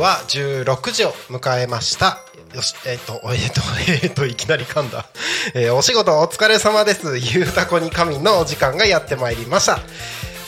[0.00, 2.18] は16時を迎えました。
[2.54, 3.60] よしえっ、と えっ、と
[4.02, 5.06] えっ、といきなり噛んだ、
[5.54, 7.16] えお仕事お疲れ様です。
[7.18, 9.80] ゆうたこに神のお時間がやってまいりました。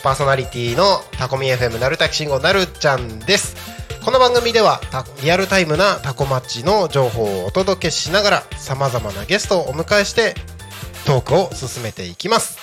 [0.03, 3.57] パーソナリティのタコミ FM なるたきしんごなるちゃんです。
[4.05, 4.81] この番組では
[5.23, 10.37] リアルタイムなタコマッチの情報をお届けしながらさまざまなゲストをお迎えして
[11.07, 12.57] トークを進めていきます。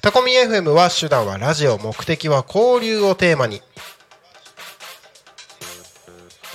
[0.00, 3.62] タコミ FM は手段はラジオ目的は交流をテーマに。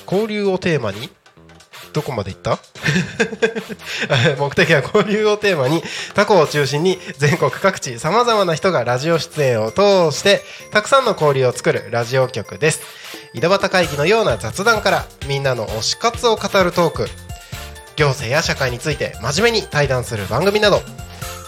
[0.09, 1.09] 交流をテーマに？
[1.93, 2.59] どこまで行った？
[4.37, 5.81] 目的は交流をテーマに
[6.13, 12.81] タコを中心に全国各地さまざまな人がラジオ出演を通してたくさんの交流を作るラジオ局です。
[13.33, 17.07] 井戸端会議のような雑談からみんなの推し活を語るトーク
[17.95, 20.81] 行政や社会について真面目に対談する番組など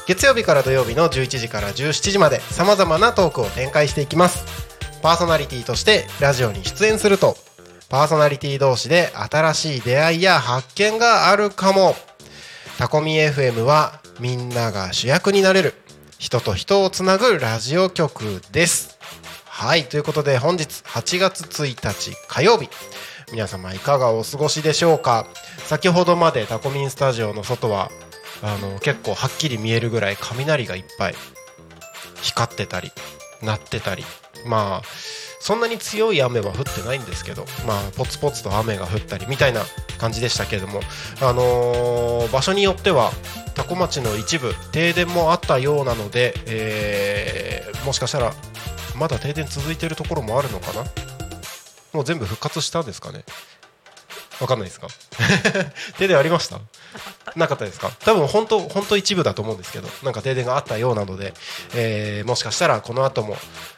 [0.07, 4.43] 月曜日から土曜日の11時から17時までさまざまなトークを展開していきます。
[5.01, 7.35] パーソナリティとしてラジオに出演すると
[7.91, 11.93] パーソナリティ同士で新しい出会いや発見があるかも。
[12.77, 15.73] タコミ FM はみんなが主役になれる
[16.17, 18.97] 人と人をつなぐラジオ局です。
[19.45, 22.69] はいということで本日8月1日火曜日。
[23.33, 25.27] 皆様いかがお過ごしでしょうか？
[25.65, 27.91] 先ほどまでタコミンスタジオの外は
[28.41, 31.15] あの結構はっきり見えるぐらい雷がいっぱい
[32.21, 32.93] 光ってたり
[33.41, 34.05] 鳴ってたり。
[34.45, 34.87] まあ
[35.41, 39.63] そんなに強い雨は降ってないんですけどまあポツポツと雨が降ったりみたいな
[39.97, 40.81] 感じでしたけれども
[41.19, 43.11] あのー場所によっては
[43.55, 48.31] 多古町の一部停電もあったようなので、えーもしかしたら
[48.95, 50.83] まだ停電続いてるところもあるのかな？
[51.93, 53.23] もう全部復活したんですかね？
[54.39, 54.85] わかんないですか？
[55.97, 56.59] 停電ありました？
[57.35, 57.89] なかったですか？
[57.99, 61.33] 多分本当本当一部だと思うんですけどなんか停電があったようなので、
[61.75, 63.35] えーもしかしたらこの後も、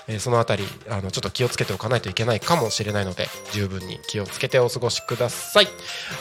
[0.08, 5.68] えーそのあたりあのちょっと気をつけておかないといけないかもしれないので十分に気をつけてお過ごしください。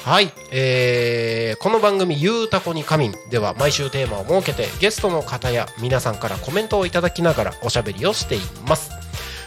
[0.04, 8.90] はい、えーこの番組「ゆうたこに仮眠」では毎週テーマを設けてゲストの方や皆さんからコメントをいただきながらおしゃべりをしています。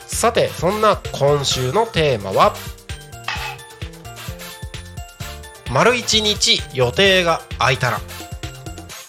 [0.08, 2.56] さてそんな今週のテーマは
[5.72, 8.00] 丸一日予定が空いたら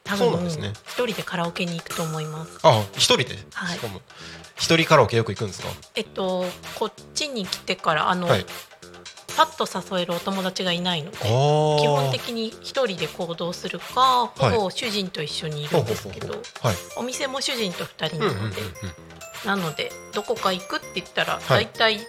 [0.04, 0.74] 多分そうなんですね。
[0.88, 2.58] 一人でカラオケに行くと思います。
[2.64, 3.78] あ一人で、はい。
[4.56, 5.68] 一人カラオケよく行くんですか？
[5.94, 6.46] えっと
[6.80, 8.46] こっちに来てからあの、はい
[9.38, 11.12] パッと誘えるお友達がいないの。
[11.12, 11.18] で。
[11.20, 16.76] 基本的に一人で行動するか、ほぼ主人と一緒にいるんですけど、はい。
[16.98, 18.56] お店も主人と二人なので、
[19.46, 21.66] なのでどこか行くって言ったらはい。
[21.66, 22.00] 大体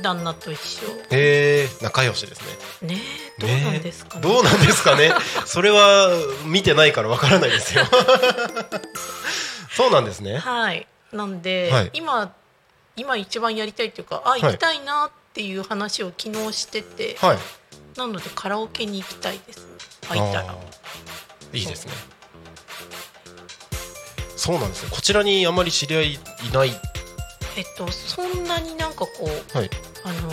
[0.00, 2.40] 旦那と一緒、へえ仲良しです
[2.80, 2.94] ね。
[2.94, 3.02] ね
[3.38, 4.22] えどうなんですかね。
[4.22, 5.12] どうなんですかね。
[5.44, 6.08] それは
[6.46, 7.84] 見てないからわからないですよ。
[9.76, 10.38] そうなんですね。
[10.38, 10.86] はい。
[11.12, 11.90] なんで、はい。
[11.92, 12.32] 今
[12.96, 14.40] 今一番やりたいっていうかあい。
[14.40, 17.38] 行きたいなっていう話を昨日してて、はい。
[17.96, 19.68] なのでカラオケに行きたいです。
[20.08, 20.56] 空いたら。
[21.52, 21.92] いいですね。
[24.36, 24.90] そうなんですね。
[24.92, 26.18] こちらにあまり知り合いい
[26.52, 26.70] ない？
[27.56, 29.70] えっとそんなになんかこうはい。
[30.04, 30.28] あの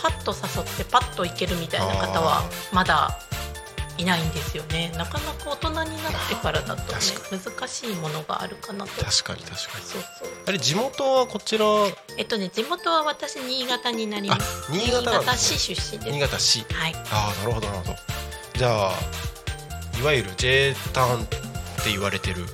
[0.00, 3.18] パッと誘ってパッと行けるみたいな方はまだ
[3.98, 4.92] いないんですよね。
[4.96, 6.98] なかなか大人になってからだとね
[7.30, 9.04] 確難しいものがあるかなと。
[9.04, 9.84] 確かに確かに。
[9.84, 10.28] そうそう。
[10.46, 11.66] あれ地元はこちら？
[12.16, 14.72] えっとね地元は私新潟になりあます。
[14.72, 16.12] 新潟なんです、市ね、出身です。
[16.12, 16.64] 新潟市。
[16.72, 16.94] はい。
[17.10, 17.96] ああなるほどなるほど。
[18.54, 18.92] じゃあ
[19.98, 22.46] いわゆる J ターンって言われてる。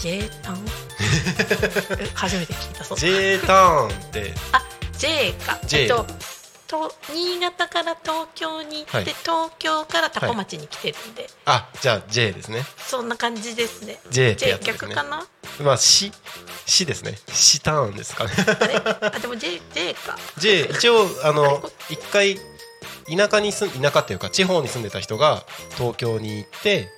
[0.00, 0.64] J タン？
[2.00, 4.34] え初めて聞いたそう J ターンって。
[4.52, 4.62] あ
[4.98, 5.58] J か。
[5.66, 6.06] J えっと
[6.66, 9.04] と新潟から東京に行って、はい。
[9.04, 12.64] 東京から多古町に来てるんで、あじゃあ J ですね。
[12.78, 14.00] そんな感じですね。
[14.10, 14.66] J ってやつね。
[14.72, 15.26] 逆かな？
[15.62, 16.12] まあ市
[16.66, 17.18] 市ですね。
[17.28, 18.30] 市ターンですかね。
[18.60, 18.76] あれ？
[18.76, 20.16] あでも J, J か。
[20.38, 22.36] J 一応あのこ一回
[23.06, 25.44] 田舎に住ん田舎っていうか地方に住んでた人が
[25.76, 26.88] 東京に行って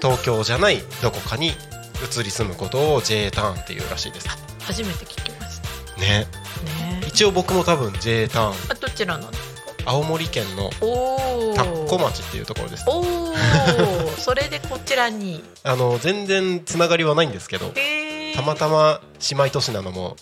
[0.00, 4.28] 東京じゃないどこかに移り住むことを J ターンっていうらしいです。
[4.60, 6.00] 初めて聞きました。
[6.00, 6.06] ね。
[6.06, 6.87] ね
[7.18, 8.52] 一応僕も多分 J ターン。
[8.70, 10.70] あどちらなんですか青森県の
[11.56, 12.84] 田子町っていうところです。
[12.86, 13.34] おお
[14.16, 15.42] それでこちらに。
[15.64, 17.74] あの全然つながりはないんですけど
[18.36, 19.00] たまたま
[19.30, 20.14] 姉妹都市なのも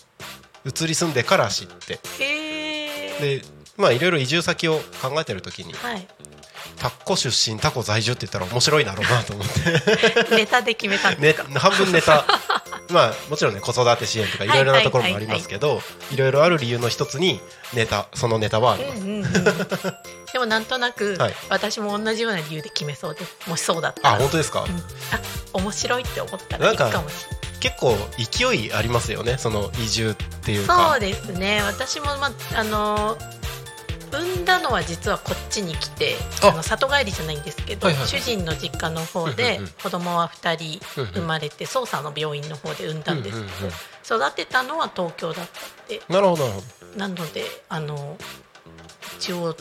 [0.65, 1.99] 移り住んでから知って。
[3.21, 3.43] で
[3.75, 6.07] まあいろいろ移住先を考えてる時にはい。
[6.77, 10.33] タコ出身タコ在住って言ったら面白いだろうなと思って。
[10.35, 12.25] ネタで決めたんでねすか、 半分ネタ
[12.89, 15.81] まあもちろんね子育て支援とかいろいろなところもありますけど
[16.11, 17.39] いろいろある理由の一つに
[17.73, 19.33] ネタそのネタはあります、うんうんうん、
[20.33, 21.33] でもなんとなく、はい。
[21.49, 24.01] 私も同じような理由で決めそうですもしそうだった。
[24.01, 24.81] らあ本当ですか、うん、あ
[25.53, 27.15] 面白いって思ったらないんかいかもし
[27.59, 30.77] 結構勢いありますよねその移住っていうれか。
[30.77, 31.61] ないそうですね。
[31.63, 33.17] 私も、まあの
[34.11, 36.49] 産んだのは実はこっちに来てあ。
[36.49, 38.09] あの里帰りじゃないんですけど、はいはいはい。
[38.09, 43.41] 主人の実家の方うんで子供は2人生まれて捜査の病院の方で産んだんです。
[44.05, 46.45] けど、育てたのは東京だったってなるほど。
[46.95, 48.17] なのであの
[49.17, 49.55] 一応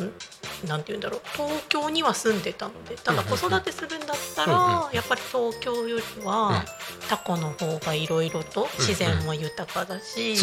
[0.67, 1.21] なんて言うんだろう。
[1.37, 6.25] 東京には住んでたのでただ子育てするんだったら、うんやっぱり東京よりうん。
[6.25, 6.65] は、
[7.09, 10.35] タコの方がいろいろと自然も豊かだし、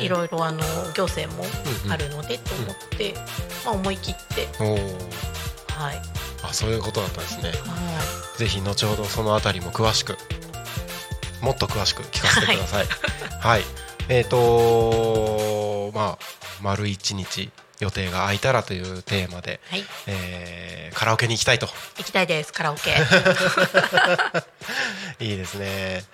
[0.00, 0.60] いろいろあの
[0.94, 1.44] 行政も
[1.90, 3.14] あるのでと思って、
[3.64, 4.46] まあ、思い切って
[5.76, 6.00] はい、
[6.42, 7.50] あそういうことだったんですね。
[7.50, 10.16] はぜひ後ほどそのあたりも詳しく
[11.42, 12.86] もっと詳しく聞かせてください。
[13.40, 13.62] はい、
[14.08, 16.18] えっ、とまあ
[16.62, 17.50] 丸一日
[17.80, 21.66] 予定が空いたらというテーマで、い、はい、えーカラオケに行きたいと。
[21.98, 22.96] 行きたいですカラオケ。
[25.20, 26.04] いいですね。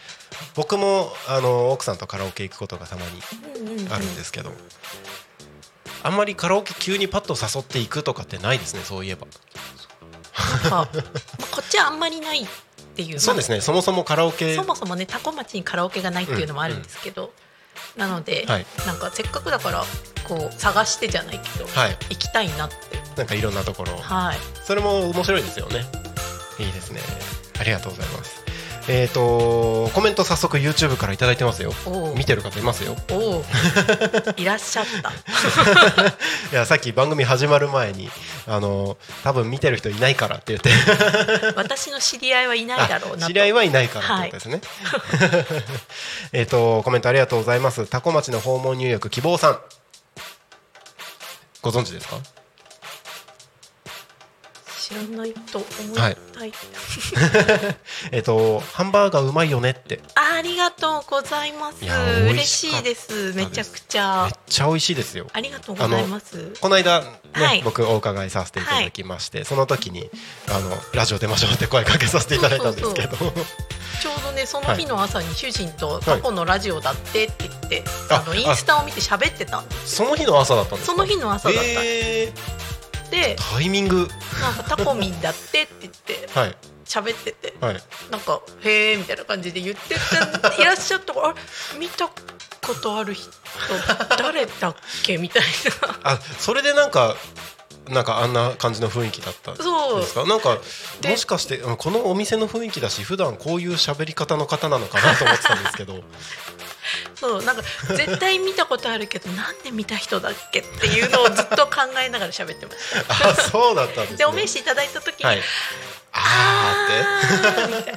[0.55, 3.23] 僕もあの奥さんとカラオケ行くことがたまに
[3.57, 3.93] うんうんうん。
[3.93, 4.51] あるんですけど、
[6.03, 9.29] あんまりカラオケ急にパッと誘っていくとかってないですねそういえば。
[10.37, 10.87] なんかまあ
[11.53, 12.47] こっちはあんまりないっ
[12.97, 13.21] ていう。
[13.21, 17.33] そうですねそもそもカラオケそもそもね多古町にカラオケがないっていうのもあるんですけど、
[17.97, 18.67] なので、はい。
[18.87, 19.85] なんかせっかくだから
[20.29, 21.97] こう探してじゃないけど、はい。
[22.11, 22.77] 行きたいなって。
[23.17, 24.39] なんかいろんなところはい。
[24.65, 25.85] それも面白いですよね。
[26.59, 27.01] いいですね。
[27.59, 28.42] ありがとうございます
[28.89, 31.73] えっ、とコメント早速 YouTube から頂いただいてますよ。
[32.17, 32.97] 見てる方いますよ。
[33.11, 33.45] おお
[34.37, 35.11] いらっしゃった。
[35.11, 35.15] い
[36.53, 38.11] やさっき番組始まる前に
[38.47, 40.71] あの多分見てる人いないからって言って。
[41.57, 43.27] 私の知り合いはいないだろうなと。
[43.29, 44.61] 知り合いはいないからってことですね、
[46.33, 47.87] えっとコメントありがとうございます。
[47.87, 49.59] タコ町の訪問入浴希望さん。
[51.61, 52.17] ご存知ですか？
[54.83, 56.17] 知らないと思いはい。
[56.37, 56.53] たい、
[58.11, 60.01] えっとハンバーガーうまいよねって。
[60.17, 61.85] あありがとうございます。
[61.85, 63.33] 嬉味しいです。
[63.35, 65.29] めちゃくちめゃっちゃ美味しいですよ。
[65.33, 66.53] ありがとうございます。
[66.61, 67.63] この間、ねはい。
[67.63, 70.11] 僕お伺いさせていただきまして、その時に
[70.49, 73.17] あのラジオ出ましょうって声かけさせていただいたんですけど。
[73.17, 80.93] ちょうどねその日の朝に主人とタコのラジオだってって言って、ああのインスタを見て喋ってたんですその日の朝だったんですか？
[80.93, 81.63] その日の朝だった。
[81.63, 82.33] んえ
[83.13, 84.09] でー、タイミング。
[84.41, 86.57] なんかタコミンだってって言ってはい。
[86.85, 87.83] 喋っててはい。
[88.11, 91.39] なんか「へえ」みたいな感じで言ってていらっしゃったからあれ
[91.79, 92.15] 見たこ
[92.83, 93.31] とある人
[94.19, 95.43] 誰だっけみたい
[96.03, 97.17] あそれでなんか
[97.89, 100.01] なんかあんな感じの雰囲気だったんなそう。
[100.01, 100.59] ですかなんか
[101.01, 106.01] でもしかしてうんこのお店の雰囲気だし普段こういう喋り方の方なのかなと思ってたんですけど。
[107.15, 107.63] そうなんか
[107.97, 113.31] 絶対見たことあるけどなんで見た人だっけっていうのをずっと考えながら喋ってました。
[113.31, 114.17] あそうだったんですね。
[114.19, 115.43] でお名刺いただいた時に、はい。
[116.13, 117.93] あーって。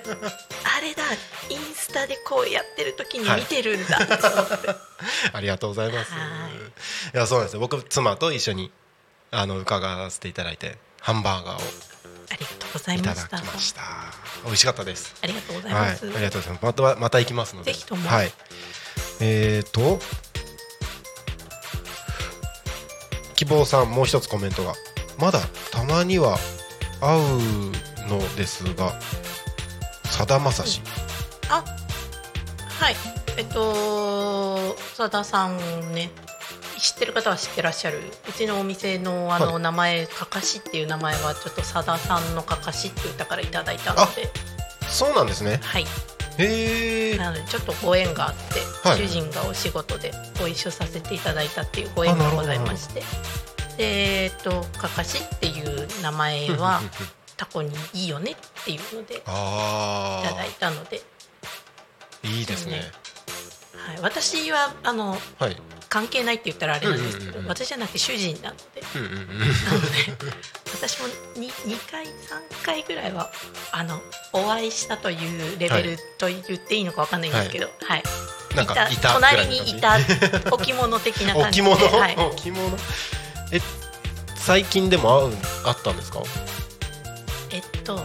[0.63, 1.03] あれだ
[1.49, 4.69] インスタでこうやってる時に見てるんだと思って、
[5.33, 6.11] ありがとうございます。
[6.11, 6.17] は
[7.13, 7.17] い。
[7.17, 7.59] いやそうなんですよ。
[7.59, 8.71] 僕妻と一緒に
[9.35, 11.57] あの伺わせていただいてハンバーガーを
[12.31, 13.81] ありがとうございましただきました。
[14.45, 15.15] 美味しかったです。
[15.21, 16.65] ありがとうございはい、あます、りがとうございます。
[16.65, 17.73] またまた行きますので。
[17.73, 18.31] ぜひともはい。
[19.21, 19.99] えっ、ー、と
[23.35, 24.73] 希望さんもう一つコメントが
[25.19, 25.39] まだ
[25.71, 26.37] たまには
[27.01, 28.93] 会うのですが
[30.05, 30.81] さだまさし
[31.49, 31.63] あ
[32.79, 32.95] はい
[33.37, 35.57] えっと佐田さん
[35.93, 36.09] ね
[36.77, 37.99] 知ってる方は知ってらっしゃる？
[38.29, 39.61] うちのお店のあの、はい。
[39.61, 44.29] 名前かかしっていう名前はちょっと佐田さんのかかしって歌からいただいたので。
[44.87, 45.59] そうなんですね。
[45.63, 45.85] はい。
[46.37, 47.17] へえ。
[47.17, 53.01] なのでちょっとご縁があって、はい主人がお仕事でご一緒させていただいたっていうご縁がございまして。
[53.77, 56.81] でえっとかかしっていう名前は
[57.35, 61.01] タコにいいよねっていうのでいあただいたので、
[62.23, 62.83] あいいですね
[63.85, 65.57] はい、私はあのはい。
[65.87, 67.49] 関係ないって言ったらあれなんですけど、うんうんうんうん。
[67.49, 68.83] 私じゃなくて主人なので。
[68.95, 69.17] うんうんうん。
[69.17, 69.47] なので
[70.73, 72.09] 私も 2, 2回3
[72.65, 73.31] 回ぐらいは
[73.71, 74.01] あの
[74.33, 75.15] お会いしたとい
[75.55, 78.03] うレベルと言っていいのかわかんないんですけど、はい。
[78.55, 79.97] なんかいた隣にいた
[80.51, 82.77] 置物的なじ感じで置物、はい、 置物？
[83.53, 83.61] え
[84.35, 86.21] 最近でも会うあったんですか？
[87.51, 87.95] えっと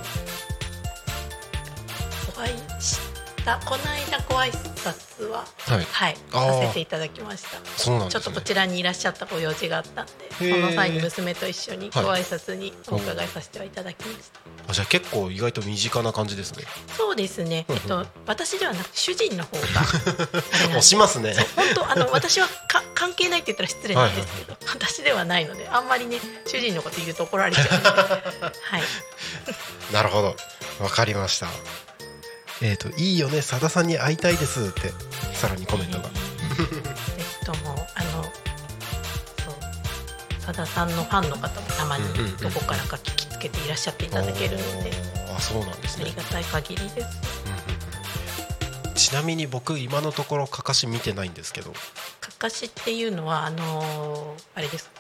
[2.29, 3.00] お会いし
[3.45, 5.87] たこの間ご挨拶ははい。
[5.91, 6.17] はい。
[6.33, 7.49] させていただきました。
[7.77, 8.13] そうなんね。
[8.13, 12.23] ちょっとこちらにいらっしゃったご用事があったんでその際に娘と一緒にごはい。
[12.23, 16.65] 挨拶にお伺いさせてはいただきました、あじゃあ結構意外と身近な感じですね。
[16.97, 19.67] そうですね、うんえっと、私ではなくて主人の方が
[20.71, 21.35] 押しますね。
[21.57, 27.67] 本当あの私はか関係ないって言ったら失礼なんですけど、私ではないのであんまりね主人のこと言うと怒られちゃう
[28.45, 28.83] はい。
[29.93, 30.37] なるほど。
[30.81, 31.49] わかりました
[32.63, 34.91] えっ、といいよねさださんに会いたいですって
[35.35, 36.11] さらにコメントが、ぜ
[37.41, 44.91] ひともあのそうさださんのファンの方もたまにうんうんうんどこからか聞きつけていらっしゃっていただけるので、
[45.29, 46.05] おーあそうなんですね。
[46.05, 46.97] ありがたい限りです。
[47.47, 48.95] うんうんうん。
[48.95, 51.73] ちなみに僕今のところかかし見てないんですけど。
[52.21, 54.91] かかしっていうのはあのーあれです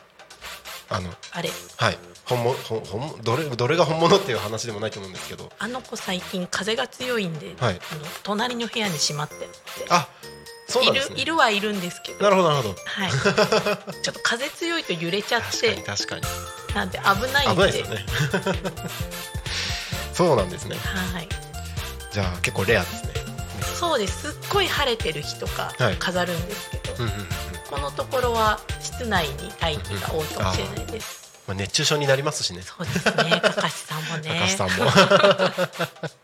[0.90, 1.50] あのあれ。
[1.76, 1.98] はい。
[2.26, 5.50] 本物本本物どれどれが本物っていう話でもないと思うんですけど。
[5.58, 7.80] あの子最近風が強いんで、はい。
[7.92, 9.34] あの隣の部屋にしまって
[9.88, 10.08] あ
[10.68, 11.22] そうなんいるですね。
[11.22, 12.24] いるはいるんですけど。
[12.24, 12.74] なるほどなるほど。
[12.84, 13.10] はい、
[14.02, 15.76] ちょっと風強いと揺れちゃって。
[15.76, 16.22] 確かに
[16.74, 17.56] なんで危ないんで。
[17.56, 18.06] 危ないですよね。
[20.12, 20.76] そうなんですね。
[20.76, 21.28] はい、
[22.12, 23.10] じゃあ結構レアですね。
[23.78, 24.32] そうです。
[24.32, 25.96] すっごい晴れてる日とかはい。
[25.96, 27.28] 飾るんですけど、うんうんうん
[27.70, 32.62] このところは室内に待機が多いかもしれないです、まあ、熱中症になりますしね。
[32.62, 33.40] そうですね。
[33.40, 34.28] かかしさんもね。
[34.28, 34.90] 高橋さんも。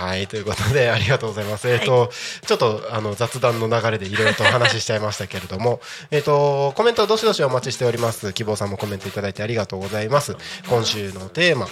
[0.00, 2.10] はいということでありがとうございます、えっ、と
[2.46, 8.32] ちょっとあの雑談の流れでいろいろとお話ししちゃいましたけれども えっとコメントどしどしお待ちしております。
[8.32, 10.36] 希望さんもコメントいただいてありがとうございます。
[10.68, 11.68] 今週のテーマ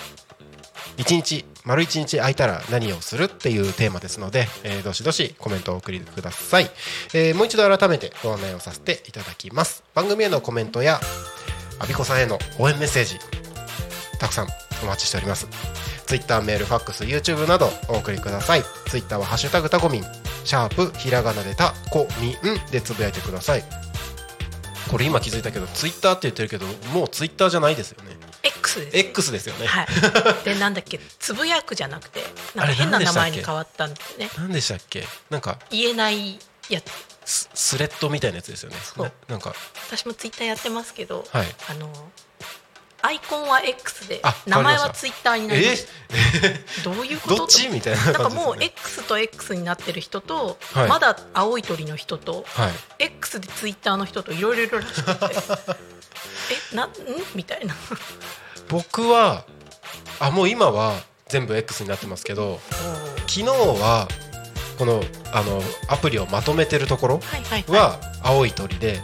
[0.98, 6.70] 一日丸一日空いたら何をするっていうテーマですので、えーどしどしコメントをお送りください、
[7.14, 9.84] えーもう一度改めてご案内をさせていただきます。
[9.94, 11.00] 番組へのコメントや
[11.78, 13.18] アビコさんへの応援メッセージ
[14.18, 14.48] たくさん
[14.82, 15.46] お待ちしております。
[16.06, 18.62] ツイッターメールファックス YouTube などお送りください。
[18.88, 20.04] ツイッターは「ハッシュタグタコミン」
[20.44, 23.64] シャープひらがなでタコミンでつぶやいてください。
[24.90, 28.16] これ今気づいたけどツイッターって言ってるけどもうツイッターじゃないですよね。
[28.82, 29.86] X です X ですよね、はい。
[30.44, 34.30] でなんだっけつぶやくじゃなくてなんか変な名前に変わったんですね。
[34.36, 35.06] 何でしたっけ？
[35.30, 36.90] なんか言えないやつ。
[37.24, 38.76] ススレッドみたいなやつですよね。
[38.96, 39.54] ななんか。
[39.86, 41.54] 私もツイッターやってますけど、はい。
[41.68, 42.10] あの
[43.00, 45.86] アイコンは X であ名前はツイッターになりまえし
[46.82, 47.36] たどういうこと？
[47.36, 50.88] どっちみたいななんかもうね X と X になってる人と、はい。
[50.88, 52.68] まだ青い鳥の人とは
[52.98, 53.04] い。
[53.04, 55.36] X でツイッターの人といろいろいるらしくて。
[56.72, 56.92] えなんん？
[57.34, 57.76] みたいな
[58.68, 59.44] 僕は
[60.20, 60.94] あもう今は
[61.28, 62.60] 全部 X になってますけど
[63.26, 64.08] 昨日は
[64.78, 69.00] このあのアプリをまとめてるところはいはいは青い鳥で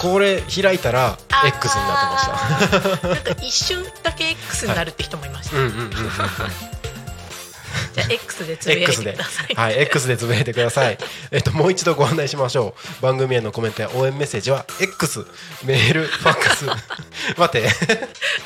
[0.00, 2.98] これ開いたら X になってました。
[2.98, 5.90] たなんか一瞬だけ X になるって人もいました、うんうんうんうん
[7.94, 10.98] じゃあ X でつぶやいてください、はい X でつぶやいてください。
[11.30, 13.02] えっともう一度ご案内しましょう。
[13.02, 15.26] 番組へのコメントや応援メッセージは X
[15.64, 16.66] メールファックス。
[17.36, 17.68] 待って。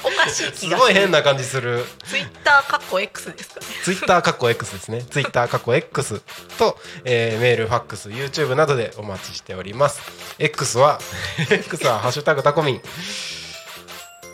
[0.02, 1.84] おかしい気がすごい変な感じする。
[2.04, 3.66] ツイッターかっこ X ですかね。
[3.82, 5.02] ツイッターかっこ X ですね。
[5.02, 6.22] ツイッターかっこ X
[6.58, 10.00] と、えーメール、ファックス、YouTube などでお待ちしております。
[10.38, 11.00] X は、
[11.50, 13.43] X はハッシュタグタコミン。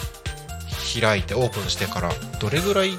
[1.01, 2.91] 開いてオープンしてからどれぐらい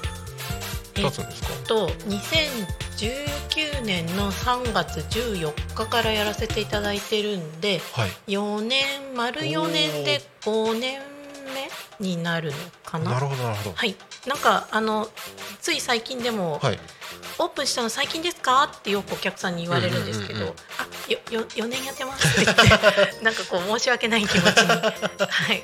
[0.94, 8.10] 経つんですかと2019年の3月14日からやらせていただいてるんではい。
[8.32, 11.00] 4年丸4年で5年
[12.00, 13.10] 目になるのかな？
[13.12, 13.72] なるほどなるほど。
[13.74, 13.94] はい
[14.26, 15.08] なんかあの
[15.60, 16.78] つい最近でも、はい。
[17.36, 18.62] オープンしたの最近ですか？
[18.64, 20.56] ってよくお客さんに言われるんですけど、うんうんうんうん。
[20.78, 22.52] あよよ4年やってますって。
[22.54, 22.56] 言っ
[23.18, 24.82] てなんかこう申し訳ない気持ちに、は
[25.52, 25.62] い、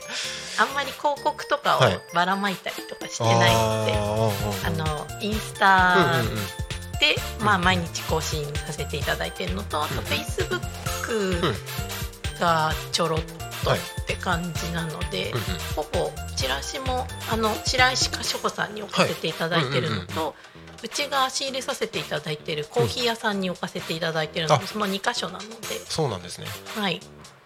[0.59, 2.01] あんまり広告とかをはい。
[2.13, 6.37] ばらまいたりとかしてないので、ああのインスータうんうんうん。
[6.37, 10.61] で、まあ、毎日更新させていただいてるのとあとうんフェイスブッ
[11.03, 13.79] クがちょろっとはい。
[13.79, 15.33] って感じなので、
[15.77, 20.35] ほぼチラシもあの白石かしょこさんに置かせていただいてるのと、
[20.83, 24.67] うちが仕入れさせていただいてるコーヒー屋さんに置かせていただいてるので、あ。
[24.67, 25.47] その2箇所なので、
[25.87, 26.47] そうなんですね。
[26.77, 27.01] はい、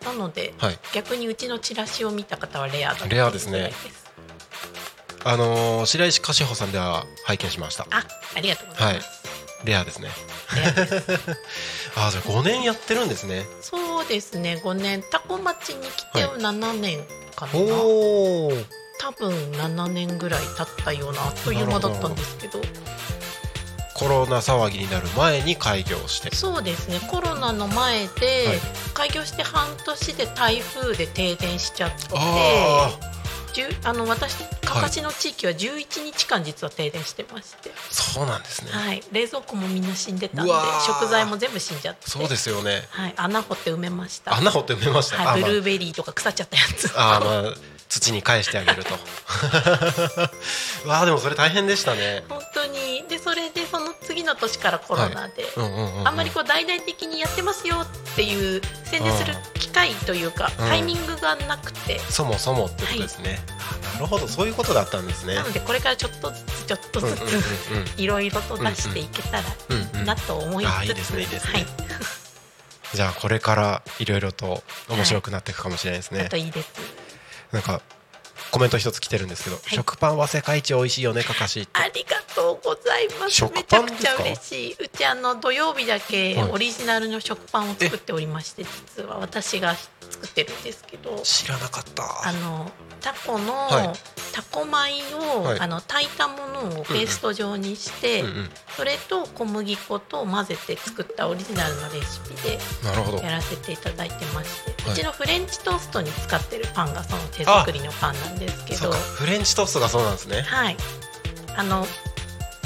[0.04, 0.78] なのではい。
[0.92, 3.72] 逆にうちのチラシを見た方はレアだレアですね。
[5.26, 7.86] あのー白石かしほさんでは拝見しました。
[7.90, 8.04] あ
[8.36, 9.22] ありがとうございます、
[9.64, 10.10] レアですね。
[10.54, 11.02] レアです
[11.96, 13.44] あーじゃあ5年やってるんですね。
[13.60, 14.60] そうですね。
[14.64, 15.02] 5年。
[15.10, 16.38] タコ町に来てはい。
[16.38, 17.00] 7年
[17.36, 18.52] かな、おお
[18.98, 22.60] 多分7年ぐらい経ったようなあっという間だったんですけど。
[23.94, 26.34] コロナ騒ぎになる前に開業して。
[26.34, 27.00] そうですね。
[27.08, 28.58] コロナの前で、はい。
[28.92, 32.08] 開業して半年で台風で停電しちゃって
[33.84, 38.70] あの私かかしの地域は11日間実は停電してまして、そうなんですね。
[38.72, 40.52] はい、冷蔵庫もみんな死んでたんで
[40.86, 42.10] 食材も全部死んじゃって。
[42.10, 42.82] そうですよね。
[42.90, 44.36] はい、穴掘って埋めました。
[44.36, 45.48] 穴掘って埋めました、はい、ブあ。
[45.50, 46.92] ルーベリーとか腐っちゃったやつ。
[46.94, 47.54] まあ、まあ
[47.88, 48.94] 土に返してあげると。
[50.84, 52.24] うわあでもそれ大変でしたね。
[52.28, 52.63] 本当
[54.24, 55.44] 次の年からコロナで、
[56.04, 60.66] あんまりこう大々的にやってますよっていう宣伝する機会というか、うん。
[60.66, 64.26] タイミングがなくて、そもそもってことですね、あなるほど。
[64.26, 65.34] そういうことだったんですね。
[65.34, 71.52] なのでこれからちょっとずつちょっとずついろいろと出していけたらなと思いつつ、いいですねいいですね。
[71.52, 71.66] はい、
[72.94, 76.72] じゃあこれからいろいろと面白くなっていくかもしれないですね、 あといいです。
[77.52, 77.82] なんか
[78.54, 79.58] コメント一つ来てるんですけど、い。
[79.74, 83.32] 食パンは世界一美味しいよねかかしありがとうございます。
[83.32, 84.76] 食めちゃくちゃ嬉しい。
[84.78, 86.50] うちあの土曜日だけはい。
[86.52, 89.74] オリジナルの食パンを作っておりまして実は私が
[90.14, 92.04] 作ってるんですけど知らなかった。
[92.04, 93.92] あのタコの、はい。
[94.32, 94.70] タコ米
[95.14, 95.60] を、はい。
[95.60, 102.58] あの炊いたものをペースト状にして、うんうんそれと小麦粉と混ぜて作ったオリジナルのレシピで
[103.24, 104.92] やらせていただいてまして、はい。
[104.94, 110.42] うちのフレンチトーストに使ってるパンがその手作りのパンなんですけどフレンチトーストがそうなんですね。
[110.42, 110.76] はい。
[111.56, 111.86] あの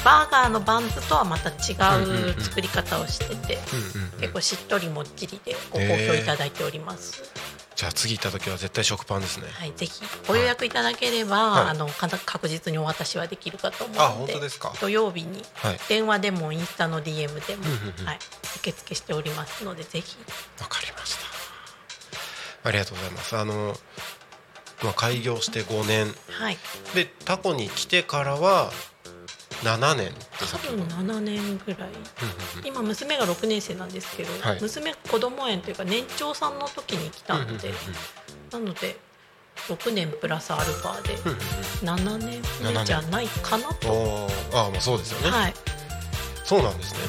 [0.05, 3.59] バーガーのバンズとはまた違う作り方をしてて、
[4.21, 7.23] 結構しっとりもっちりでご好評いただいております。
[7.79, 9.47] じゃあ次行った時は絶対食パンですね。
[9.53, 9.93] はい、ぜひ。
[10.27, 11.69] ご予約いただければ、はい。
[11.69, 11.89] あの
[12.27, 14.73] 確実にお渡しはできるかと思うあので本当ですか？
[14.81, 15.45] 土曜日に。
[15.55, 15.79] はい。
[15.89, 18.05] 電話でもインスタの DM でも、うんうんうん。
[18.05, 18.19] はい、
[18.57, 20.17] 受付しておりますのでぜひ。
[20.61, 21.15] わかりまし
[22.63, 22.69] た。
[22.69, 23.37] ありがとうございます。
[23.37, 23.77] あの
[24.83, 26.13] まあ開業して5年。
[26.31, 26.59] はい。
[26.97, 28.73] でタコに来てからは
[29.63, 31.89] 7年多分7年ぐらい。
[32.65, 34.61] 今娘が6年生なんですけど、はい。
[34.61, 37.73] 娘子供園というか年長さんの時に来たので、
[38.53, 38.97] なので
[39.69, 41.39] 6年プラスアルファでうんうん
[42.05, 42.43] 7年
[42.75, 45.55] 目じゃないかなと、あーまあそうですよね、はい。
[46.45, 47.01] そうなんですね。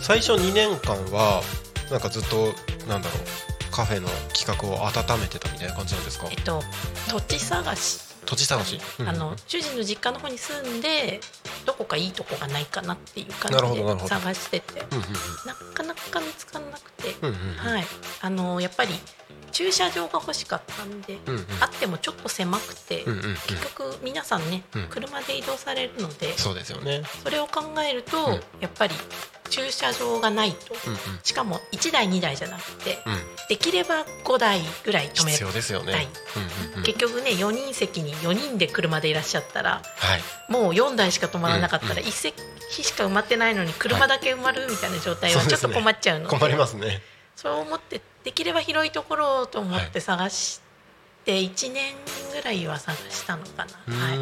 [0.00, 1.42] 最初2年間は
[1.90, 2.54] なんかずっと
[2.86, 6.28] なんだろうカフェの企画を温めてたみたいな感じなんですか？
[6.30, 6.62] えっと
[7.10, 9.08] 土地探し土地探し、うん。
[9.08, 11.20] あの主人の実家の方に住んで
[11.64, 14.84] どこかいいとこがないかなっていう感じで探してて。
[15.46, 17.14] なかなか見つからなくて、
[17.56, 17.84] はい、
[18.20, 18.94] あのやっぱり
[19.50, 21.46] 駐車場が欲しかったんで、うんうん。
[21.60, 23.34] あってもちょっと狭くて、うんうんうん。
[23.34, 24.88] 結局皆さんね、うん。
[24.88, 27.02] 車で移動されるのでそうですよね。
[27.22, 28.32] それを考えると、うん。
[28.60, 28.94] やっぱり
[29.48, 30.98] 駐車場がないと、うんうん。
[31.22, 33.48] しかも1台2台じゃなくてうん。
[33.48, 35.08] できれば5台ぐらい。
[35.10, 36.78] 止め必要ですよね、はいうんうん。
[36.78, 40.52] うん結局ね4人席に4人で車でいらっしゃったらはい。
[40.52, 42.34] もう4台しか止まらなかったらうん1席
[42.70, 47.02] しか埋まってないのに車だけ埋まるみたいな状態はちょっと困っちゃうので,、困りますね。
[47.36, 50.60] そう思ってできれば広いところをと思って探し
[51.24, 51.94] て1年
[52.32, 54.18] ぐらいは探したのかうな、はい、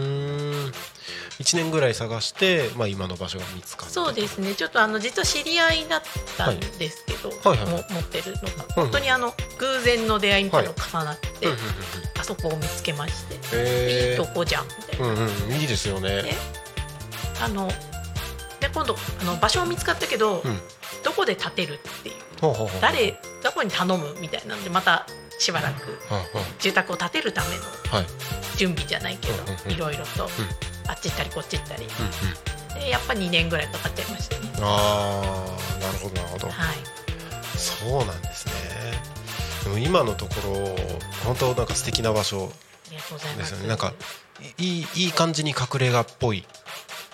[1.38, 4.54] 1年ぐらい探して、まあ、今の場所が見つかったそうですね。
[4.54, 6.02] ちょっとあの実は知り合いだっ
[6.36, 8.74] たんですけど、はいはいも持ってるのが。
[8.74, 12.20] 本当にあの偶然の出会いみたいなのが重なって、うんうんうんうん。
[12.20, 13.40] あそこを見つけまして、いい
[14.14, 15.06] へとこじゃんみたいな。
[15.06, 15.60] ーうんうん。
[15.60, 16.22] いいですよね。
[16.22, 16.34] で
[17.42, 17.68] あの
[18.60, 20.60] で今度あの場所は見つかったけど、うん。
[21.04, 22.14] どこで建てるっていう。
[22.40, 25.06] ほうほうほう誰どこに頼むみたいなのでまた
[25.38, 25.98] しばらく
[26.58, 27.62] 住宅を建てるための
[28.56, 30.28] 準備じゃないけどいろいろと
[30.88, 31.84] あっち行ったりこっち行ったり。
[31.84, 32.80] うんうん。
[32.80, 34.50] でやっぱ2年ぐらいかかっちゃいましたね。
[34.60, 36.48] ああなるほどなるほど。
[36.48, 36.76] はい
[37.56, 38.52] そうなんですね。
[39.64, 40.76] でも今のところ
[41.24, 42.52] 本当なんか素敵な場所
[42.90, 42.96] で
[43.38, 43.50] ます。
[43.50, 43.68] すよね。
[43.68, 43.94] なんか
[44.58, 46.44] いいいい感じに隠れ家っぽい。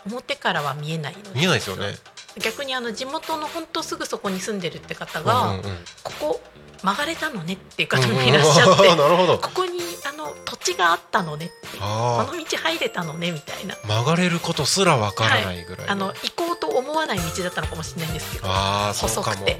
[0.05, 1.95] 表からは見えない見えないですよね。
[2.43, 5.77] 逆にあの地元の本当すぐそこに住んでるって方が、うんうんうん。
[6.03, 6.41] ここ
[6.83, 9.39] 曲がれたのねっていう方もいらっしゃって、 うんなるほど。
[9.39, 9.83] ここにあ
[10.27, 11.47] の土地があったのね。
[11.47, 13.75] ってこあの道入れたのねみたいな。
[13.75, 19.37] あ曲がれることすらわからないぐらいあの行こうと思わない道だったのかもしれないんですけどああそうかも。
[19.37, 19.59] 細くて。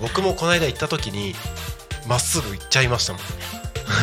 [0.00, 1.34] 僕もこの間行った時に
[2.06, 3.22] まっすぐ行っちゃいましたもん。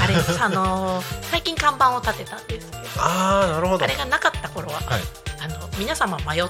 [0.03, 3.83] あれ あのー最近看板を立てたんですけどああなるほど。
[3.83, 5.01] あれがなかった頃は、はい。
[5.41, 6.49] あの皆様迷っ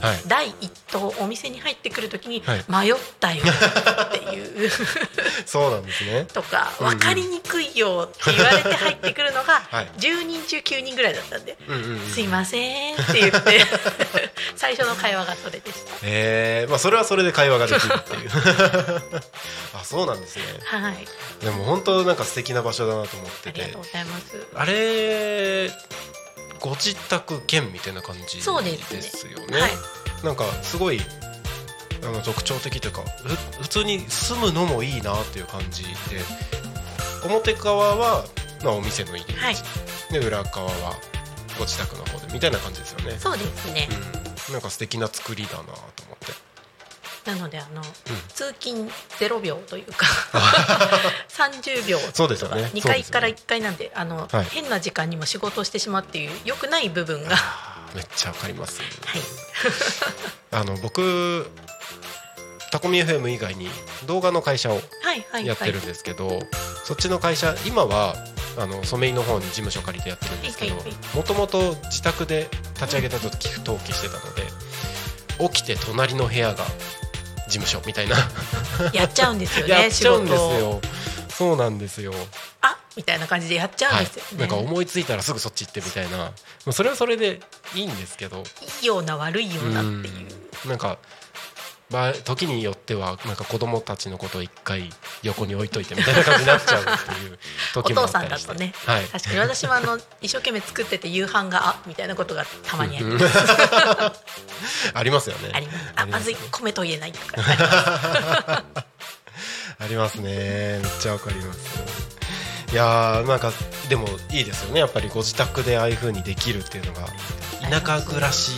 [0.00, 0.20] はい。
[0.26, 2.86] 第一党お店に入ってくる時に、はい。
[2.86, 4.70] 迷ったよっていう。
[5.46, 6.26] そうなんですね。
[6.32, 9.90] とか分かりにくいよって言われて入ってくるのが はい。
[9.98, 13.64] 10人中9人ぐらいだったんでうんうんうん「すいません」って言って
[14.56, 15.92] 最初の会話がそれでした。
[16.02, 18.30] えー、まあそれはそれで会話ができるっていう。
[19.74, 20.44] あそうなんですね。
[20.64, 21.06] はい、
[21.44, 23.62] でも本当なんか素敵な場所だなと思ってて。
[23.62, 24.46] ありがとうございます。
[24.54, 25.70] あれ
[26.64, 28.70] ご自宅兼みたいな感じですよね。
[29.60, 29.70] はい、
[30.24, 31.00] なんかすごい
[32.02, 33.02] あの特徴的というか
[33.58, 35.90] ふ普通に住むのもいいなっていう感じで
[37.22, 38.24] 表側は、
[38.64, 39.54] まあ、お店の入り口、はい。
[40.10, 40.94] で裏側は
[41.58, 43.86] ご自宅の方でみたいな感じですよね、そうですね。
[44.48, 46.32] うん、なんか素敵な作りだなと思って
[47.24, 47.82] なのであの、
[48.34, 50.06] 通勤ゼロ秒というか
[51.28, 52.70] 30 秒そうですよね。
[52.74, 54.44] 2階から1階なんであの、はい。
[54.50, 58.82] 変な時間にも仕事をしてしまうっていう良くない部分が、はめっちゃわかります。
[58.82, 58.84] い、
[60.50, 61.48] あの僕
[62.70, 63.70] タコミ FM 以外に
[64.06, 66.40] 動画の会社をはいはいやってるんですけど、
[66.84, 68.16] そっちの会社今は
[68.58, 71.16] あの染井の方に事務所借りてやってるんですけどはいはいはい。
[71.16, 74.42] もともと自宅で立ち上げた時登記してたので
[75.54, 76.64] 起きて隣の部屋が
[77.54, 78.16] 事務所みたいな。
[78.92, 80.80] やっちゃうんですよ やねっちゃうんですよ。
[81.28, 82.12] そうなんですよ。
[82.60, 86.18] あみたいな感じでやっちゃうんはいですよね、なんか思いついたらすぐそっち行ってみたいな。
[86.18, 86.32] ま
[86.66, 87.40] あそれはそれで
[87.74, 88.42] いいんですけど。
[88.82, 90.28] いいような悪いようなっていう。
[90.64, 90.70] うん。
[90.70, 90.98] なんか
[91.94, 94.90] 場合時によってはなんか子供たちのことを一回
[95.22, 97.38] 横に置いといてみたいな感じになっちゃうっていう
[97.76, 98.52] お時もあ父さったりして。
[98.52, 99.04] んだとね、はい。
[99.04, 99.38] 確かに。
[99.38, 103.26] 私もあの一生懸命作ってて夕飯があみたいなことがたまにあります、
[104.92, 105.50] ありますよね。
[105.54, 105.78] あります。
[105.96, 107.34] あまずい米と言えないとか。
[109.78, 110.80] ありますね。
[110.82, 111.58] めっちゃわかります。
[112.72, 113.52] いやーなんか
[113.88, 114.80] でもいいですよね。
[114.80, 117.06] やっぱりご自宅でああいう風にできるっていうのが
[117.60, 118.52] 田舎暮らし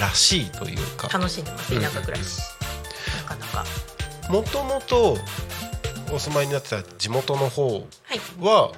[0.00, 1.08] らしいというか。
[1.08, 2.53] 楽しんでます田舎暮らし、な
[3.24, 3.64] かなか。
[4.30, 5.16] もともと
[6.12, 7.84] お住まいになってた地元の方はい。
[8.40, 8.72] は、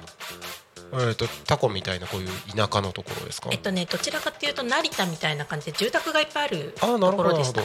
[0.93, 3.49] えー、とタコみたいなこういう田舎のところですか？
[3.51, 7.61] えっとねどちらかっていうと成田みたいな感じで住宅がいっぱいあるところでした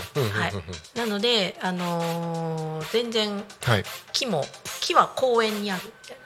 [0.99, 3.85] なのであのー全然はい。
[4.13, 4.45] 木も
[4.81, 6.22] 木は公園にあるみたいな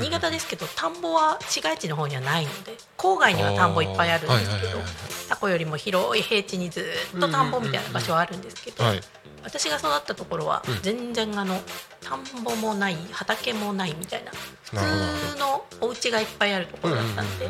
[0.00, 4.84] 新潟ですけど田んぼは市街地の方にはないので郊外には田んぼいっぱいあるんですけどはいはいはいはい。
[5.28, 9.00] タコよりも広い平地にずっと田んぼみたいな場所はあるんですけど、はい
[9.44, 11.58] 私が育ったところはうん全然あの
[12.02, 17.48] 田んぼもない畑もないみたいな普通のお家がいっぱいあるところだったんで、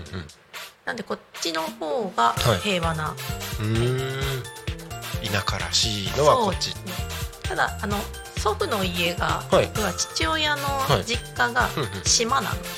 [0.85, 2.59] なんでこっちの方がはい。
[2.59, 3.16] 平和な、
[3.61, 3.77] うんうん。
[3.77, 4.42] うんうーん
[5.33, 6.75] 田舎らしいのはこっち。
[7.42, 7.97] ただあの
[8.38, 9.70] 祖父の家が、はい。
[9.96, 11.05] 父親のはい。
[11.05, 11.68] 実家が
[12.05, 12.68] 島なので、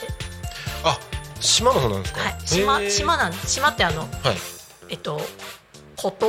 [0.85, 0.99] あ
[1.41, 2.21] 島の方なんですか？
[2.21, 4.09] はい、島島なん島ってあのはい。
[4.89, 5.21] えっと
[5.97, 6.27] 孤島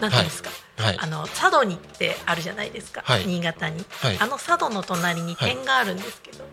[0.00, 0.98] なんていうんですか、はい。
[0.98, 3.26] あの佐渡にってあるじゃないですか、はい。
[3.26, 4.18] 新潟に、はい。
[4.18, 6.44] あの佐渡の隣に点があるんですけど、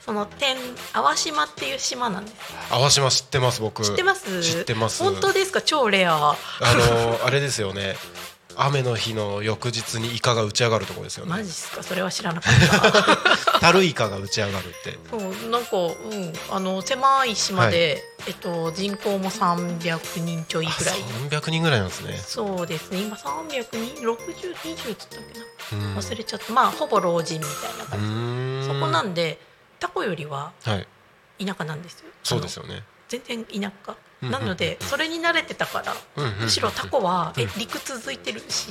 [0.00, 0.56] その点
[0.92, 2.36] 淡島っていう島なんです。
[2.70, 3.82] 淡島知ってます僕。
[3.82, 4.42] 知ってます？
[4.42, 5.02] 知ってます。
[5.02, 5.60] 本当ですか？
[5.60, 6.14] 超レア。
[6.14, 7.96] あのあれですよね
[8.56, 11.30] 雨の日の翌日にイカが打ち上がるところですよね。
[11.30, 11.82] マジっすか？
[11.82, 12.52] それは知らなかっ
[13.52, 13.58] た。
[13.60, 14.98] タルイカが打ち上がるって。
[15.10, 15.82] そうなんかう
[16.14, 20.98] んあの狭い島で、えっと人口も300人ちょいぐらい。
[21.30, 22.16] 300人ぐらいなんですね。
[22.16, 23.02] そうですね。
[23.02, 25.20] 今300人？6020っつったっ
[25.70, 25.84] けな？
[25.86, 25.96] うん。
[25.96, 26.52] 忘れちゃった。
[26.52, 29.38] まあほぼ老人みたいなう感じそこなんで
[29.80, 30.86] タコよりははい。
[31.44, 32.10] 田舎なんですよ。
[32.22, 33.92] そうですよよね全然田舎。
[33.92, 33.96] うん
[34.30, 35.94] なのでそれに慣れてたから
[36.40, 37.42] むしろタコはうん。
[37.42, 38.68] え陸続いてるし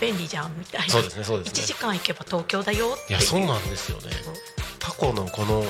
[0.00, 0.88] 便利じゃんみたいな。
[0.88, 1.66] そうですねそうで1すね。
[1.66, 3.18] 時間行けば東京だよっていう。
[3.18, 4.10] いやそうなんですよね。
[4.78, 5.64] タコのこの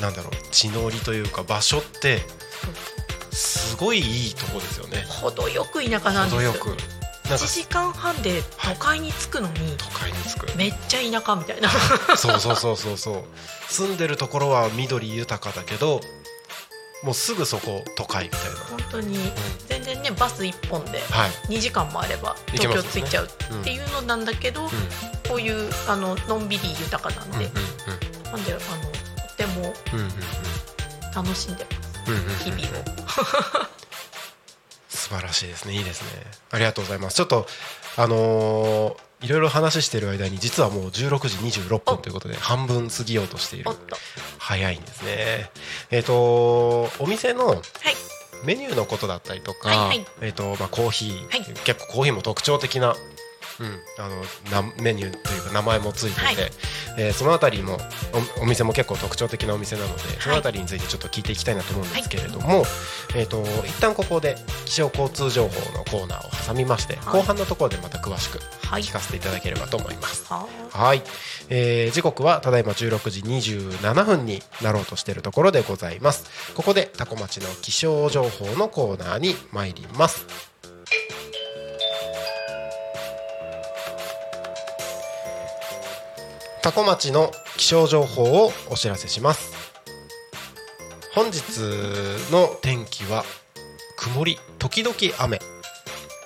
[0.00, 2.20] なんだろう地のりというか場所って
[3.30, 5.04] すごいいいとこですよね。
[5.08, 6.52] 程よく田舎なんですよ。
[6.52, 6.82] 程よく。
[7.28, 10.56] なんか1時間半で都会に着くのに都会に着く。
[10.56, 11.70] めっちゃ田舎みたいな。
[12.16, 13.24] そうそうそうそうそう。
[13.68, 16.00] 住んでるところは緑豊かだけど
[17.02, 19.18] もうすぐそこ都会みたいな、本当に。
[19.66, 24.68] 全然ねバス1本ではい、2時間もあれば東京着いちゃうっていうのなんだけど、
[25.28, 27.50] こういうあののんびり豊かなんで、
[28.30, 28.60] なんであの
[29.28, 29.74] とても
[31.14, 32.10] 楽しんでます。
[32.10, 32.14] う
[32.50, 32.52] ん。
[32.54, 32.84] 日々を。
[34.88, 35.74] 素晴らしいですね。
[35.74, 36.22] いいですね。
[36.52, 37.16] ありがとうございます。
[37.16, 37.46] ちょっと
[37.96, 43.70] あのーいろいろ話している間に実はもう16時26分ということで半分過ぎようとしている。
[44.38, 45.50] 早いんですね。
[45.90, 47.60] えっ、とお店のはい。
[48.44, 50.06] メニューのことだったりとか、はいはい。
[50.20, 51.44] えっ、とまあコーヒー、はい。
[51.64, 52.96] 結構コーヒーも特徴的な、うん、
[53.98, 56.36] あのなメニューというか名前もついてて、はい。
[56.98, 57.78] えーそのあたりも
[58.38, 62.64] おお店も結構特徴的なお店なので、そのあたりについてちょっと聞いていきたいなと思うんですけれども、
[63.14, 67.20] えっ、と一旦ここで気象交通情報のコーナーを挟みまして、はい。
[67.20, 68.82] 後半のところでまた詳しくはい。
[68.82, 70.24] 聞かせていただければと思います。
[70.32, 71.02] ははい、
[71.48, 76.52] えー時刻はただいま16時27分になろうとしているところでございます。
[76.54, 80.26] ここでタコ町の気象情報のコーナーに参ります
[86.62, 89.52] タコ町の気象情報をお知らせします。
[91.12, 91.42] 本日
[92.30, 93.24] の天気は
[93.96, 95.40] 曇り時々雨。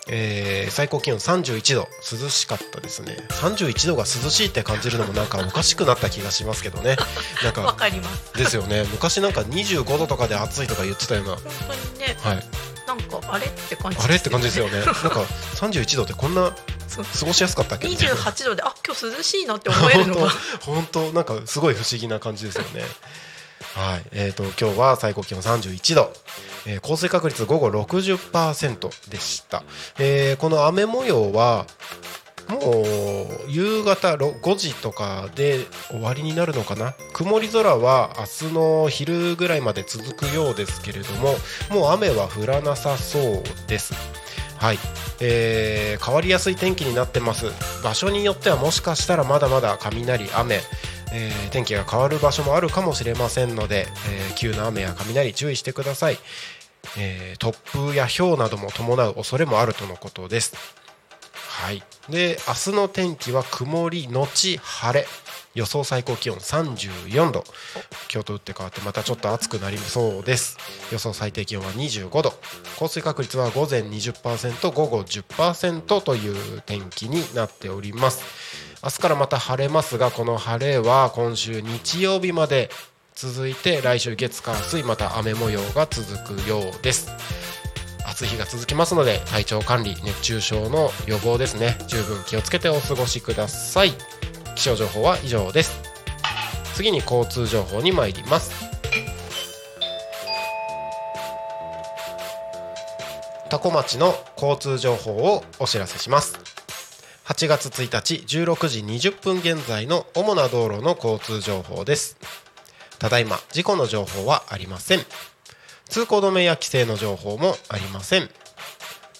[0.08, 1.88] えー最高気温31度。
[2.22, 3.16] 涼しかったですね。
[3.30, 6.96] 31度が涼しいって感じるのもなんかおかしくなった気がしますけどね。
[7.42, 8.34] なんかかります。
[8.34, 8.84] ですよね。
[8.90, 11.30] 昔なんか25度とかで暑いとか言ってたような。
[11.30, 12.16] 本当にね。
[12.20, 12.46] はい。
[12.86, 14.84] なんかあれって感じあれって感じですよよね。
[14.84, 16.54] なんか31度ってこんな
[16.88, 17.88] 過ごしやすかったっけ？
[17.88, 20.30] みたいな28度であ今日涼しいなって思えるのが。
[20.60, 22.82] 本当なんかすごい不思議な感じですよね。
[23.74, 26.12] はい、えー、と今日は最高気温31度、
[26.66, 29.62] えー降水確率午後60%でした、
[29.98, 31.66] えーこの雨模様は
[32.48, 32.84] も
[33.46, 36.94] う夕方ろ5時とかで終わりになるのかな？
[37.12, 41.34] 曇り空は明日の昼ぐらいまで続くようですけれども
[41.70, 43.94] もう雨は降らなさそうです
[44.58, 44.78] はい、
[45.20, 47.46] えー変わりやすい天気になってます。
[47.82, 50.60] 場所によってはもしかしたらまだまだ雷雨。
[51.12, 56.18] えー天気が変わる場所もあるかもしれませんので、えー急な雨や雷注意してください、
[56.98, 60.54] えー突風や氷なども伴う恐れもあるとのことです。
[61.34, 61.82] はい。
[62.10, 65.06] で明日の天気は曇りのち晴れ。
[65.56, 67.42] 予想最高気温34度。
[68.12, 70.58] 今日と打って変わってまたちょっと暑くなりそうです。
[70.92, 72.34] 予想最低気温は25度。
[72.78, 78.22] 降水確率は午前20%午後10%という天気になっております。
[78.84, 82.68] 明日からまた晴れますがこの晴れは今週日曜日まで
[83.14, 87.08] 続いて来週月火水また雨模様が続くようです。
[88.04, 91.78] 暑い日が続きますので体調管理熱中症の予防ですね。
[91.88, 93.94] 十分気をつけてお過ごしください。
[94.56, 95.80] 気象情報は以上です。
[96.74, 98.50] 次に交通情報に参ります。
[103.48, 106.38] 多古町の交通情報をお知らせします。
[107.26, 112.16] 8月1日16時20分現在の主な道路の交通情報です。
[112.98, 115.00] ただいま事故の情報はありません。
[115.84, 118.30] 通行止めや規制の情報もありません。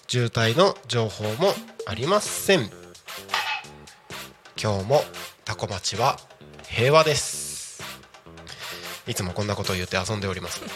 [0.09, 1.53] 渋滞の情報も
[1.87, 2.71] ありません。
[4.61, 5.03] 今日も
[5.47, 6.19] タコ町は
[6.69, 7.83] 平和です。
[9.07, 10.61] いつもこんなことを言って遊んでおります。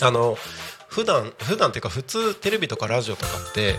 [0.00, 0.36] あの
[0.88, 3.74] 普段普段っていうか普通テレビとかラジオとかって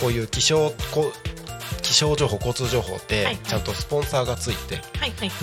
[0.00, 3.06] こういう気象こう気象情報交通情報っはい。
[3.06, 4.82] てちゃんとスポンサーがついて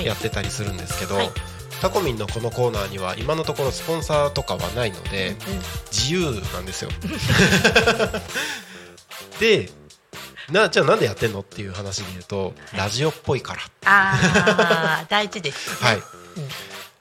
[0.03, 1.31] やってたりするんですけど、はい。
[1.81, 5.37] タコミンのこのコーナーには今のところスポンサーとかはないのでうん。
[5.91, 6.89] 自由なんですよ。
[9.39, 9.69] で
[10.51, 15.97] なじゃあなんでやってんのっていう話で言うとラジオっぽいからああ大事です、ね、はい。
[15.97, 16.03] うん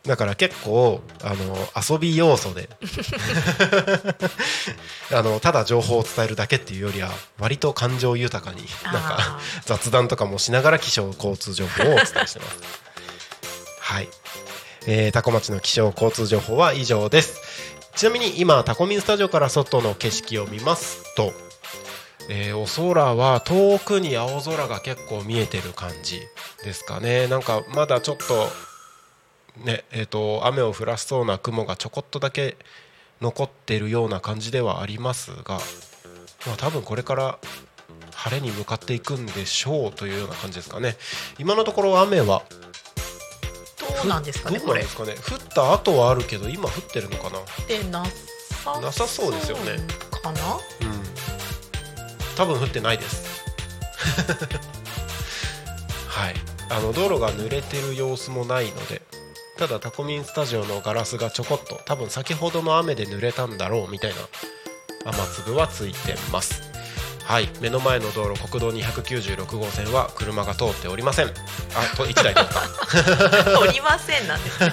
[0.06, 2.68] だから結構あの遊び要素で。
[5.12, 12.56] あのただ情報を伝えるだけっていうよりは割と感情豊かになんか雑談とかもしながら気象交通情報をお伝えしてます。
[13.80, 14.08] はい、
[14.86, 17.40] えー、タコ町の気象交通情報は以上です。
[17.96, 21.32] ちなみに今タコミンスタジオから外の景色を見ますと
[22.28, 26.20] えー、お空は遠くに青空が結構見えてる感じ
[26.64, 27.26] ですかね。
[27.28, 28.48] なんかまだちょっと
[29.64, 32.56] ねえーと、雨を降らしそうな雲がちょこっとだけ
[33.20, 35.60] 残っているような感じではありますが、
[36.44, 37.38] まあ、多分これから
[38.12, 40.96] 晴れに向かっていくんでしょうというような感じですかね。
[41.38, 42.42] 今のところ雨は
[43.78, 45.14] どうなんですかねこれですかね。
[45.14, 47.38] 降った後はあるけど今降ってるのかな？
[47.68, 49.76] でなさなさそうですよね。
[50.10, 50.40] かな？
[50.80, 51.13] うん
[52.36, 53.44] 多分降ってないです。
[56.08, 56.34] はい。
[56.70, 59.02] あの道路が濡れてる様子もないので
[59.58, 64.16] ただタコミンスタジオのガラスがちょこっと多分先ほどの雨で濡れたんだろうみたいな
[65.04, 66.62] 雨粒はついてます。
[67.24, 67.48] はい。
[67.60, 71.28] 目の前の道路国道296号線は車が通っておりません。
[71.28, 71.30] あ
[71.96, 73.56] と1台通った。
[73.60, 74.70] おりませんなんですね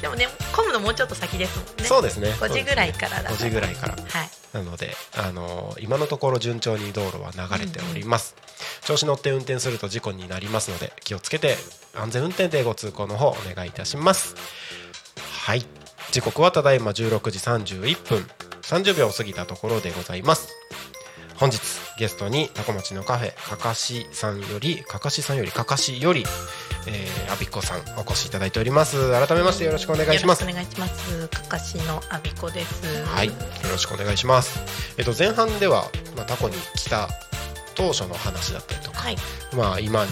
[0.00, 1.72] でもね混むのもうちょっと先ですもんね。
[1.84, 2.30] そうですね。
[2.40, 3.94] 5時ぐらいからだ5時ぐらいから。
[3.94, 11.56] はいなので、あのー、今のところ順調に道路は流れております、うん、調子乗って運転すると事故になりますので気をつけて
[11.94, 14.36] 安全運転でご通行の方お願いいたします。
[15.44, 15.66] はい。
[16.10, 18.26] 時刻はただいま16時31分。
[18.64, 20.48] 30秒過ぎたところでございます
[21.36, 21.60] 本日
[21.98, 26.24] ゲストにタコ町のカフェかかしさんよりかかしさんよりかかしより
[26.86, 29.10] えー、アビコさんお越しいただいております。
[29.12, 30.44] 改めましてよろしくお願いします。
[30.44, 31.28] お願いします。
[31.28, 33.02] かかしのアビコです。
[33.04, 33.28] はい。
[33.28, 33.32] よ
[33.70, 34.94] ろしくお願いします。
[34.98, 35.84] えっと前半では
[36.16, 37.08] まあタコに来た
[37.74, 39.16] 当初の話だったりとか、はい、
[39.56, 40.10] まあ今に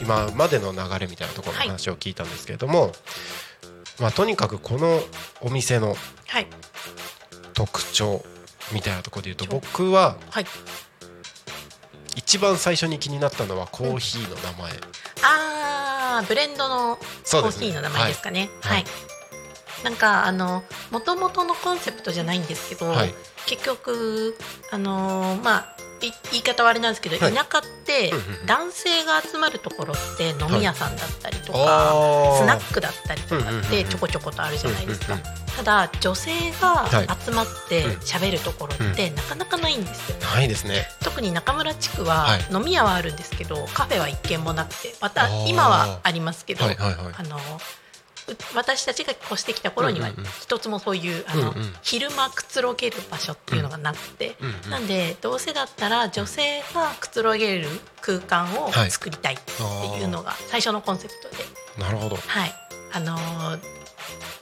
[0.00, 2.92] 今までの流れみたいなところの話を聞いたんですけれども、はい、
[4.02, 5.00] まあとにかくこの
[5.40, 5.96] お店の
[7.54, 8.24] 特徴
[8.72, 10.46] みたいなところで言うと僕は、はい、
[12.16, 14.78] 一番最初に気になったのはコーヒーの名前、うん、
[15.22, 18.84] ああブレンドのコーヒーの名前ですかね、ね、はい、はい、
[19.84, 23.14] なんかあのもともとのコンセプトじゃないんですけど、はい、
[23.46, 24.36] 結局
[24.70, 25.76] あのー、まあ
[26.30, 28.12] 言い方はあれなんですけど、はい、田舎って
[28.46, 35.18] 男性が集まるところって飲み屋さんだったりとか、はい、スナックだったりとかってちょこちょことあるじゃないですか。
[35.56, 40.86] ただ女性が集まって喋るところってなかなかないんですよ、ないですね。
[41.04, 47.38] 特に中村地区は飲み屋はあるんですけど、カフェは一軒もなくてまた今はありますけど、はいはいはい、あの
[48.54, 54.36] 私たちが越してきた頃には一つもそういうあの、昼間くつろげる場所っていうのがなくて、
[54.70, 57.68] なんでどうせだったら女性がくつろげる
[58.00, 61.44] 空間を作りたいっていうのが最初のコンセプトで。
[61.78, 62.52] なるほど、はい。
[62.92, 63.16] あの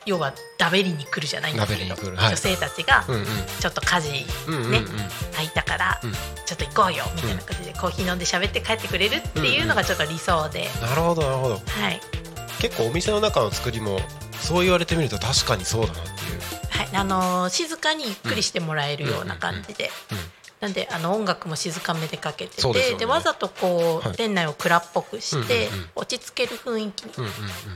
[0.06, 3.04] 要はダベリに来るじゃないんですけど、女性たちが
[3.60, 4.24] ちょっと家事ね
[5.32, 6.00] 空いたから
[6.46, 12.00] ちょっと行こうよみたいな感じでコーヒー飲んで喋って帰ってくれるっていうのがちょっと理想で、なるほどなるほど、はい、
[12.60, 13.98] 結構お店の中の作りも
[14.32, 16.60] そう言われてみると確かにそうだなっていう。
[16.70, 19.90] はいあのー、静かにゆっくりしてもらえるような感じで、
[20.60, 27.04] なんであの音楽も静かめでかけててで、ね、わざとこう、はい、店内を暗っぽくして、落ち着ける雰囲気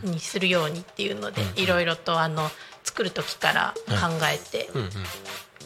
[0.04, 2.50] に,、にするようにっていうので、いろいろとあの
[2.82, 4.70] 作る時から考えて、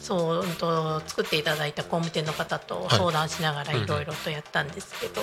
[0.01, 3.85] そうと作っていただいた工務店の方と相談しながらい。
[3.85, 5.21] ろいろとやったんですけど、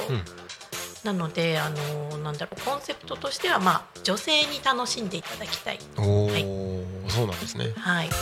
[1.07, 5.79] なのであのなんだろうコンセプトとしてはまあ女性に楽しんでいただきたい。
[5.97, 6.43] おはい、
[7.09, 7.73] そうなんですね。
[7.77, 8.07] はい。
[8.07, 8.13] うん、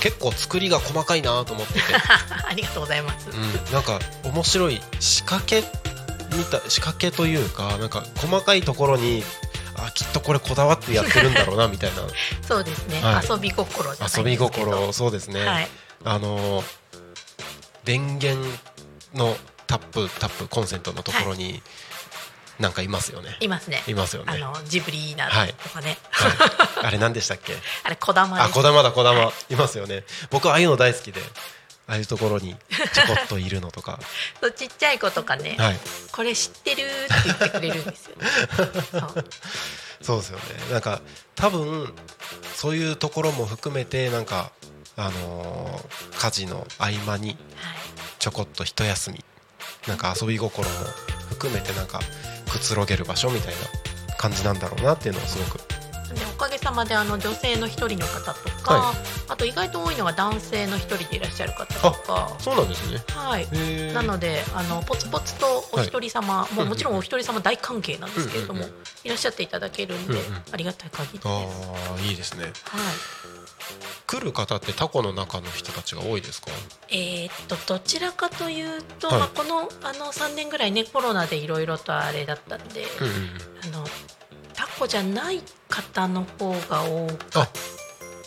[0.00, 1.80] 結構作りが細かいなと思ってて。
[2.44, 3.30] ありがとうございます。
[3.30, 5.62] うん、なんか面白い仕掛け
[6.36, 9.24] 見た仕掛けというかなんか細かいところに
[9.76, 12.02] あきっとこれこだわってやってるんだろうなみたいな
[12.46, 15.68] そうですね、はい、遊び心遊び心そうですね、はい、
[16.04, 16.62] あの
[17.84, 18.46] 電源
[19.14, 19.36] の
[19.68, 21.62] タップタップコンセントのところに、はい、
[22.58, 23.36] なんかいますよね。
[23.40, 23.84] いますね。
[23.86, 24.32] いますよね。
[24.32, 25.32] あのジブリなと
[25.68, 25.98] かね。
[26.10, 27.54] はいはい、あれ何でしたっけ？
[27.84, 30.04] あれ小玉あ小玉だ小玉、はい、いますよね。
[30.30, 31.20] 僕ああいうの大好きで。
[31.86, 32.54] ああいうところに
[32.92, 33.98] ちょこっといるのとか
[34.42, 35.80] そうちっちゃい子とかね、はい、
[36.12, 38.28] これ知ってるって言ってくれるんですよね
[38.92, 39.24] そう
[40.02, 41.00] そうですよねなんか
[41.34, 41.94] 多分
[42.54, 44.52] そういうところも含めてなんか
[44.98, 47.38] あのー、家事の合間に
[48.18, 49.24] ちょこっと一休み
[49.86, 50.74] なんか遊び心も
[51.30, 52.00] 含めてなんか
[52.50, 53.54] くつろげる場所みたい
[54.08, 55.58] な感じなんだろうなっていうのをすごく。
[56.14, 58.96] でおかげさ様であの女性の一人の方とか、はい、
[59.28, 62.36] あと意外と多いのが男性の一人でいらっしゃる方とか。
[62.38, 62.98] そうなんですね。
[63.08, 63.46] はい。
[63.92, 68.64] なのであのポツポツとお一人様、はい、もうもちろんお一人様大歓迎なんですけれども、
[69.04, 70.14] いらっしゃっていただけるんで、
[70.52, 71.28] ありがたい限りです。
[71.28, 72.44] ああいいですね。
[72.44, 72.52] はい
[74.06, 76.50] 来る方ってタコの中の人たちが多いですか？
[76.88, 83.84] えー、っとどちらかというと、はい、まあ、このあの3年ぐらいねコロナでいろいろとあれだったんで、うんうん、あの
[84.54, 87.50] タコじゃない方の方が多かっ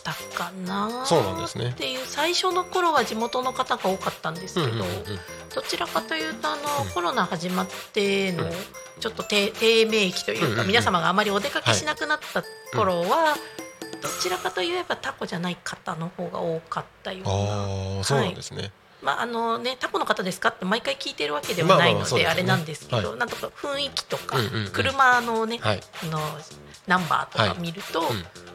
[0.04, 1.70] たかなそうなんですね。
[1.70, 4.86] っていう最初の頃は地元の方が多かったんですけど、うんうんうん、
[5.54, 8.44] どちらかというとあの、うん、コロナ始まっての
[9.00, 12.44] ちょっと低低迷期というか、うんうんうん、皆様があまりお出かけしなくなった
[12.76, 13.40] 頃は、はい
[14.02, 18.00] どちらかといえばタコじゃない方の方が多かったような。
[18.00, 18.72] あそうなんですね、はい
[19.02, 24.38] まああのね、タコの方ですかって毎回聞いてるわけではないのであれなんですけど、なんとか雰囲気とか、
[24.74, 25.76] 車のね、あ
[26.06, 26.20] の
[26.88, 28.08] ナンバーとか見ると、や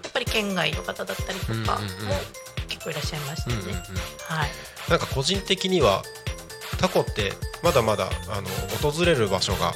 [0.09, 1.81] っぱり県外の方だったりとかも
[2.69, 3.57] 結構いらっしゃいましたね。
[4.29, 4.51] はい、
[4.89, 6.03] なんか個人的には
[6.81, 7.33] タコって
[7.65, 9.73] まだまだあの訪れる場所が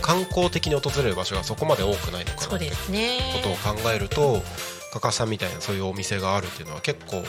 [0.00, 2.74] 観光的に訪れる場所がそこまで多くないのかなってこ
[3.42, 4.42] とを考えると
[4.92, 7.22] かかさんみたいなそういうお店があるっていうのは結構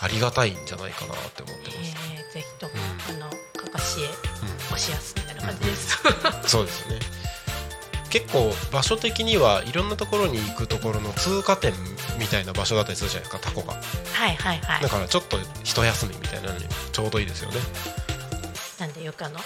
[0.00, 1.96] ありがたいんじゃないかなって思ってます。
[2.12, 2.72] えー、ぜひとも、
[3.10, 4.08] うん、あのかかしへ
[4.66, 5.98] 押しやすみたいな感じです。
[6.42, 6.98] うん、そうですね。
[8.12, 11.72] 結構場所的にはいろんなところに行くところの通過点
[12.18, 13.80] みたいな場所だったりするじゃないですかタコがは
[14.28, 17.56] いはいはいだからちょっと一休みみたいなのにちょうどいいですよね
[18.78, 19.40] なんでよくあの、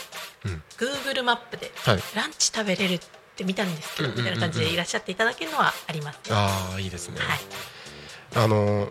[0.47, 1.71] うん、Google マップで
[2.17, 3.01] ランチ食べれるっ
[3.37, 8.89] ってみたんですけど、みたいな感じでいらっしゃっていただけるのはあります、ね、ああいいですね、はい、あの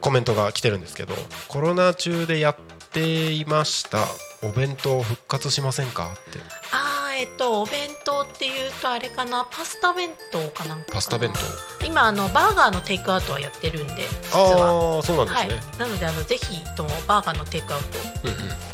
[0.00, 1.14] コメントが来てるんですけど
[1.46, 2.56] コロナ中でやっ
[2.90, 3.98] ていました
[4.42, 6.40] お弁当復活しませんかって。
[6.72, 11.32] ああえっとお弁当っていうとあれかなパスタ弁当かなんかパスタ弁
[11.80, 11.86] 当？
[11.86, 14.98] 今あのバーガーのテイクアウトはやってるんで実は。
[14.98, 17.98] あそうなんですね、はい、なのであのぜひともバーガーのテイクアウト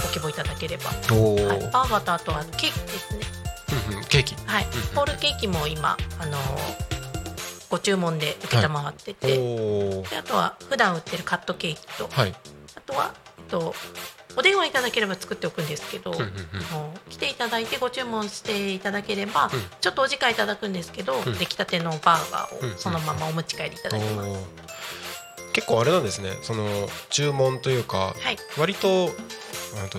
[0.02, 3.31] ご希望いただければ、うんうん、はい、バーガーとあとはケーキですね
[4.12, 4.34] ケーキ。
[4.46, 6.36] はい、ホールケーキも今あの
[7.70, 12.34] ご注文で承ってて、はい、であとは普段売ってるカットケーキと、はい、
[12.76, 13.14] あとは
[13.48, 13.74] と
[14.36, 16.30] お電話いただければ作っておくんですけど、うんうんうん、
[17.08, 19.50] 来ていただいてご注文していただければ、うん、
[19.80, 24.28] ちょっとお時間いただくんですけど、うん、出来たてのバーガーをそのままお持ち帰りいただきます。
[24.28, 24.44] うんうん、
[25.54, 26.32] 結構あれなんですね。
[26.42, 26.66] その
[27.08, 29.10] 注文というか、はい、割と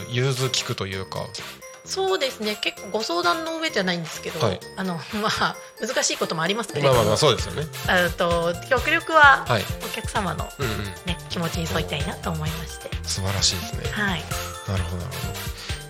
[0.09, 1.19] 融通聞くというか
[1.85, 2.55] そうですね。
[2.55, 7.67] 結構ご相談の上じゃないんですけど、はい、あの まあ難しいこともありますけれども、まあまあそうですよね。
[7.87, 9.45] あと極力は
[9.85, 12.89] お客様のね、はいうんうん、気持ちに沿いたいなと思いまして。
[13.03, 13.91] 素晴らしいですね。
[13.91, 14.23] はい。
[14.67, 15.17] なるほどなる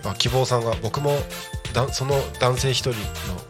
[0.02, 0.10] ほど。
[0.10, 1.18] あ希望さんが僕も
[1.72, 2.96] だその男性一人の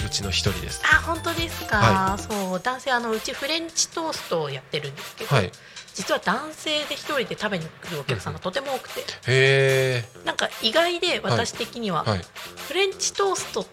[0.06, 0.80] うちの一人です。
[0.84, 5.52] あ本当ですか、はい、そう男性あのうちフレンチトーストをやってるんですけど、はい
[5.94, 12.26] 実は男性で一人で食べに来るお客さんがとても多くて、へなんか意外で私的には、はいはい、
[12.68, 13.66] フレンチトーストっ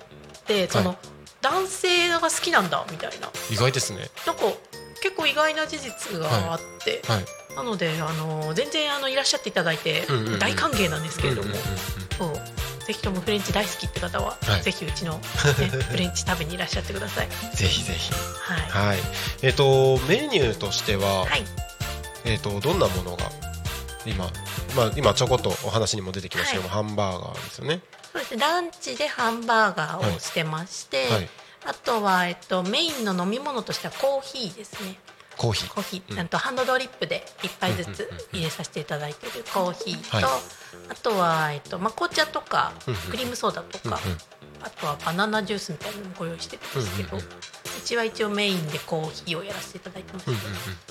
[0.46, 0.98] てその、
[1.42, 3.30] 男性が好きなんだみたいな。
[3.52, 4.08] 意外ですね。
[4.28, 4.44] なんか
[5.02, 10.06] 結構意外な事実があって、はい、なのであの全然あのいらっしゃっていただいて
[10.40, 11.50] 大歓迎なんですけれども、
[12.86, 15.20] ぜひともフレンチ大好きって方は、はい、ぜひうちの、ね、
[15.90, 17.30] フレンチ食べにいらっしゃってください。
[17.56, 18.12] ぜひぜひ。
[18.40, 18.88] はい。
[18.88, 19.00] はい、
[19.42, 21.44] えっ、ー、とメニューとしては、はい、
[22.26, 23.30] えーと、どんなものが
[24.06, 24.26] 今、
[24.76, 27.82] まあ、今ちょこっとお話にも出てきましたけども、はい、ハンバーガーですよね。
[28.12, 28.42] そうですね。
[28.42, 31.12] ランチでハンバーガーをしてまして、はい。
[31.12, 31.30] はい、
[31.66, 34.98] あとは、えっと、メインの飲み物としてはコーヒーですね。
[35.38, 35.74] コーヒー。
[35.74, 42.74] コーヒー、うん、とハンドドリップで1杯ずつ入れさせていただいているコーヒーと、あとは、えっとまあ、紅茶とか
[43.10, 44.00] クリームソーダとか、
[44.62, 47.18] あとはバナナジュースみたいなのもご用意してるんですけど、
[47.66, 50.46] うちは一応メインでコーヒーをやらせていただいてます、うんうんうん、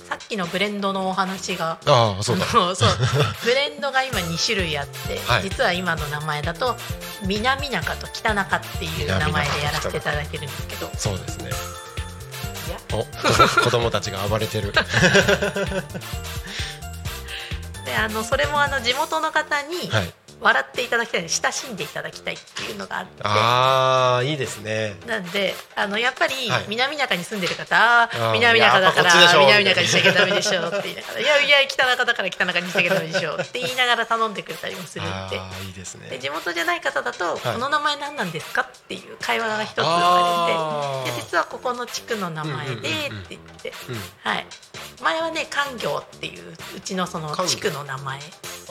[0.04, 2.46] さっきのブレンドのお話があそうだ。
[2.46, 2.74] そう。
[3.44, 6.76] ブレンドが今2種類あって、はい、実は今の名前だと
[7.26, 10.90] 南中と北中っていう名前でやらせていただいてるんですけど。
[10.96, 11.50] そうですね。
[12.92, 13.04] お
[13.62, 14.72] 子供たちが暴れてる。
[17.84, 23.22] であのそれもあの地元の方に、はい笑っていただきたい親しんでいただきたいっていうのがあって。
[23.24, 24.96] ああいいですね。
[25.06, 26.34] なんであのやっぱり
[26.68, 35.36] 南中に住んでる方、はい、南中だから南中にしなきゃダメでしょって言いながらいやいや北中だから北中にしなきゃダメでしょって言いながら頼んでくれたりもするんで
[35.66, 36.08] いいですね。
[36.08, 42.88] で地元じゃない方だと、はい、この名前何なんですかっていう会話が一つ生まれてで実はここの地区の名前でって
[43.30, 43.72] 言って、
[44.22, 44.46] はい。
[45.02, 48.20] 前はね官業っていううちのその地区の名前。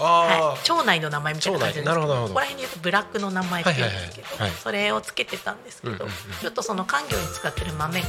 [0.01, 4.27] はい、町内の名前みたいな感じですなるほどここら辺に言うとブラックの名前って言うんですけど、
[4.63, 6.05] それをつけてたんですけど、
[6.41, 8.07] ちょっとその官業に使ってる豆が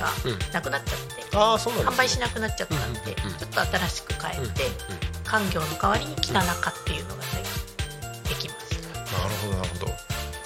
[0.53, 4.63] なくなっちゃって、うん、あそうなん、ね、販売しなくなっちゃったんで、ちょっと新しく変えて、
[5.25, 7.23] 官、うん、業の代わりに北中っていうのが
[8.29, 9.19] できました。
[9.19, 9.93] なるほどなるほど。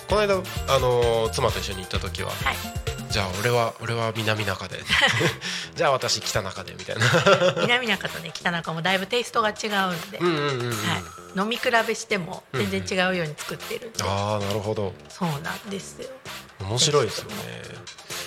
[0.08, 2.83] この間あの妻と一緒に行った時は、はい
[3.14, 4.80] じゃあ俺は俺は南中で。
[5.76, 7.04] じゃあ私北中でみたいな。
[7.62, 10.18] 南中とね北中もだいぶテイストが違うんで、
[11.40, 13.92] 飲み比べしても全然違うように作ってる。
[13.96, 14.92] うんうん、ああなるほど。
[15.08, 16.08] そうなんですよ。
[16.58, 17.62] 面白いですよね。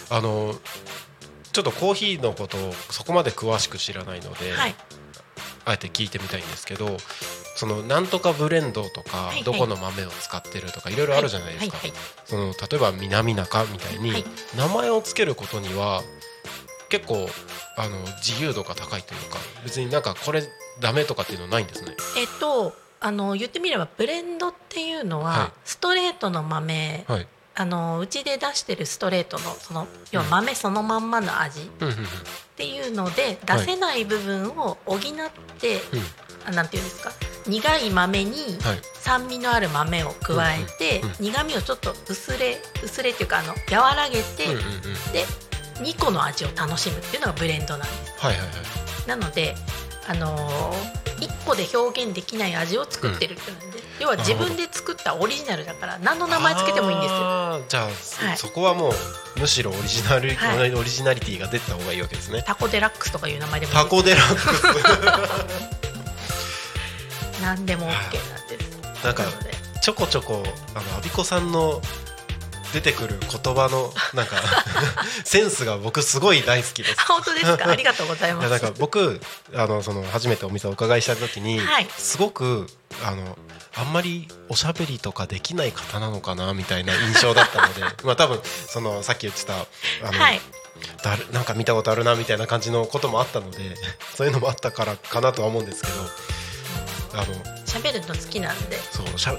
[0.10, 0.58] あの
[1.52, 4.76] ちょっとコーヒーのことをそこまで詳しく知らないので、はい、
[5.68, 6.98] あえて聞いてみたいんですけど
[7.56, 11.78] そのなんとかブレンドとか、どこの豆を使ってるとかいろいろあるじゃないですか、
[12.26, 14.24] その例えば南中みたいに
[14.56, 16.04] 名前を付けることには
[16.90, 17.28] 結構
[17.78, 20.44] あの自由度が高いというか別になんかこれ
[20.80, 21.96] ダメとかっていうのはないんですね。
[22.18, 27.28] えっとあの言ってみればブレンドっていうのは、ストレートの豆、はい、
[27.60, 31.64] あのうちで出してるストレートのその要は豆そのまんまの味っ
[32.56, 35.00] ていうので出せない部分を補っ
[35.60, 35.82] て、
[36.46, 37.12] あなんていうんですか
[37.48, 38.36] 苦い豆に
[38.94, 44.46] 酸味のある豆を加えて、苦味をちょっと薄れ薄れっていうかあの和らげて、
[45.12, 45.26] で
[45.84, 48.14] 2個の味を楽しむっていうのがブレンドなんです。
[48.20, 48.46] はいはいは
[49.06, 49.56] い、なので
[50.08, 57.62] あのー、1個で表現できない味を作ってるってなんで、うん、要は自分で作ったオリジナルだから何の名前つけてもいいんですよ。
[57.68, 57.86] じゃあ、
[58.28, 62.44] はい、そこはもうむしろオリジナル、はい、オリジナリティが出た方がいいわけですね。
[62.46, 64.64] タコデラックスとかいう名前でもタコデラックス。
[67.42, 69.24] 何でも OK なんですなんか
[69.82, 70.44] ちょこちょこ
[70.74, 71.82] あのアビコさんの
[72.74, 74.36] 出てくる言葉のなんか
[75.24, 77.02] センスが僕すごい大好きです。
[77.08, 77.70] 本当ですか？
[77.70, 78.50] ありがとうございます。
[78.50, 79.22] なんか僕
[79.56, 82.68] あのその初めてお店をお伺いした時に、はい、すごく
[83.06, 83.38] あの
[83.80, 90.20] あんまりおしゃべりとかできない方なのかなみたいな印象だったので、 まあ多分そのさっき言ってたあの。
[90.20, 90.42] はい
[91.02, 93.76] だるなんか見たことあるなみたいな感じのこともあったので
[94.16, 95.94] そういうのもあったからかなとは思うんですけど
[97.14, 97.34] あの
[97.66, 99.36] 喋るの好きなんでそうしゃ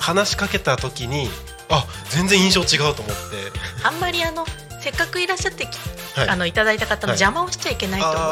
[0.00, 1.28] 話しかけた時に
[1.68, 3.52] あ全然印象違うと思って
[3.82, 4.46] あんまりあの
[4.80, 5.68] せっかくいらっしゃって
[6.14, 8.24] はい、あのいただいた方の邪魔をしちゃいけないと思って、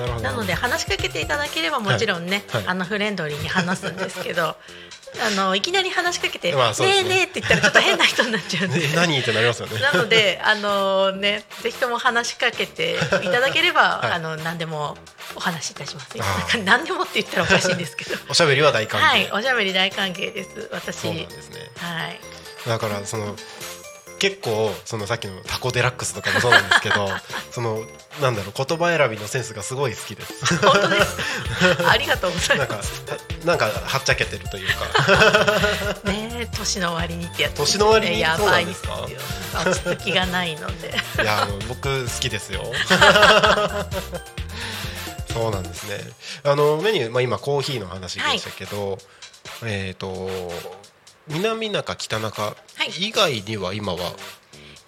[0.00, 4.56] はい、なので話しかけていただければもちろんね、はい、あのフレンドリーに話すんですけど
[5.20, 6.76] あのいきなり話しかけて「まあね。
[6.80, 8.88] えねえ」って言ったらちょっと変な人になっちゃうんで。
[8.96, 12.98] 何ってなりますよねなのであのねぜひとも話しかけてい
[13.28, 14.96] ただければ、 はい、あの何でも
[15.34, 16.16] お話しいたします。
[16.64, 18.16] 何でもって言ったらおかしいんですけど。
[18.28, 19.04] おしゃべりは大歓迎。
[19.04, 20.68] はいおしゃべり大歓迎です。
[20.72, 20.96] 私。
[20.96, 21.70] そうなんですね。
[21.76, 22.20] はい。
[22.66, 23.36] だからその
[24.22, 27.08] 結構そのさっきのタコデラックスとかもそうなんですけど
[27.50, 27.84] その
[28.20, 30.56] なんだろう言葉選びのセンスがすごい好きです。
[30.58, 31.16] 本当です
[31.88, 33.02] ありがとうございます。
[33.44, 36.04] なんかはっちゃけてるというか。
[36.08, 38.20] ね年の割にってやつ、年の割に？
[38.20, 39.08] やばいですよ。
[39.66, 40.94] 落ち着きがないので。
[41.20, 42.64] いや僕好きですよ。
[45.32, 45.98] そうなんです ね。
[46.44, 49.00] あのメニュー、まあ、今コーヒーの話でしたけど、はい、
[49.64, 50.52] えっ、ー、と
[51.28, 52.56] 南中北中
[52.98, 54.12] 以外には今は、はい、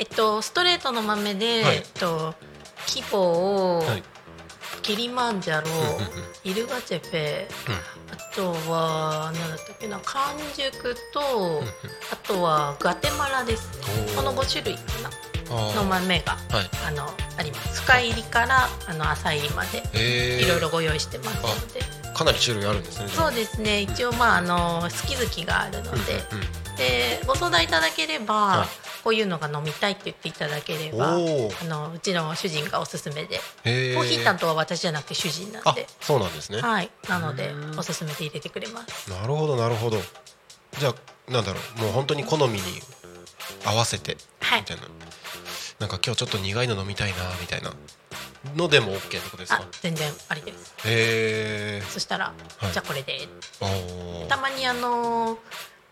[0.01, 2.35] えっとストレートの豆で、はい、えっと
[2.87, 4.03] キボはい、
[4.83, 5.69] キリマンジャロ、
[6.45, 7.47] イルガチェフェ、
[8.13, 11.63] あとは何だったっけな完熟と、
[12.13, 13.71] あとはガテマラです。
[14.15, 15.11] この5種類かな。
[15.51, 17.07] の豆が、はい、あの
[17.37, 17.83] あります。
[17.83, 19.83] 深入りからあの浅入りまで
[20.43, 22.04] いろいろご用意してますので。
[22.15, 23.81] かなり種類あるんですねそうですね。
[23.81, 26.23] 一応まああの好き好きがあるので、
[26.77, 28.69] でご相談いただければ、はい、
[29.03, 31.19] こういうのが飲みたいって言っていただければあ
[31.65, 33.39] のうちの主人がおすすめで。
[33.65, 35.87] コーヒー担当は私じゃなくて主人なんで。
[36.01, 36.61] そうなんですね。
[36.61, 36.91] はい。
[37.09, 39.11] なのでおすすめで入れてくれます。
[39.11, 39.99] なるほどなるほど。
[40.79, 41.81] じゃあなんだろう。
[41.81, 42.63] もう本当に好みに
[43.65, 44.19] 合わせてみ
[44.65, 44.91] たいな、はい、
[45.81, 47.73] なんか今日ちょっと苦いの飲みたいなみたいな
[48.57, 49.65] のでも OK ってことですか？
[49.81, 50.75] 全然ありです。
[50.87, 52.27] へえそしたら、
[52.59, 53.29] はい、じゃあこれで。
[54.29, 55.39] たまにあの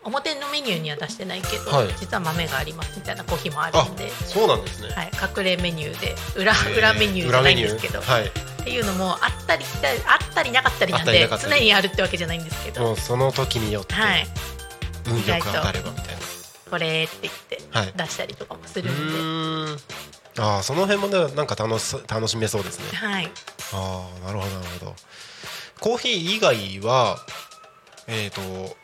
[0.03, 8.31] 表のメニューには出してないけど、はい、実は豆がありますみたいなコーヒーもあるんでそうなんですね、はい、隠れメニューで裏裏メニューじゃないんですけど、はい、っ
[8.65, 9.63] ていうのもあったり
[10.05, 12.81] あったりなかったりなんで常にあるってわけじゃないんですけど。
[12.81, 14.27] もうその時によって、はい、
[15.07, 16.21] 運よく当たればみたいな。
[16.69, 17.61] これって言って
[17.95, 19.81] 出したりとかもするんで、
[20.39, 22.97] ああその辺もねなんか楽し楽しめそうですね。
[22.97, 23.31] はい。
[23.73, 24.95] ああなるほどなるほど。
[25.79, 27.17] コーヒー以外は
[28.07, 28.75] えっ、ー、と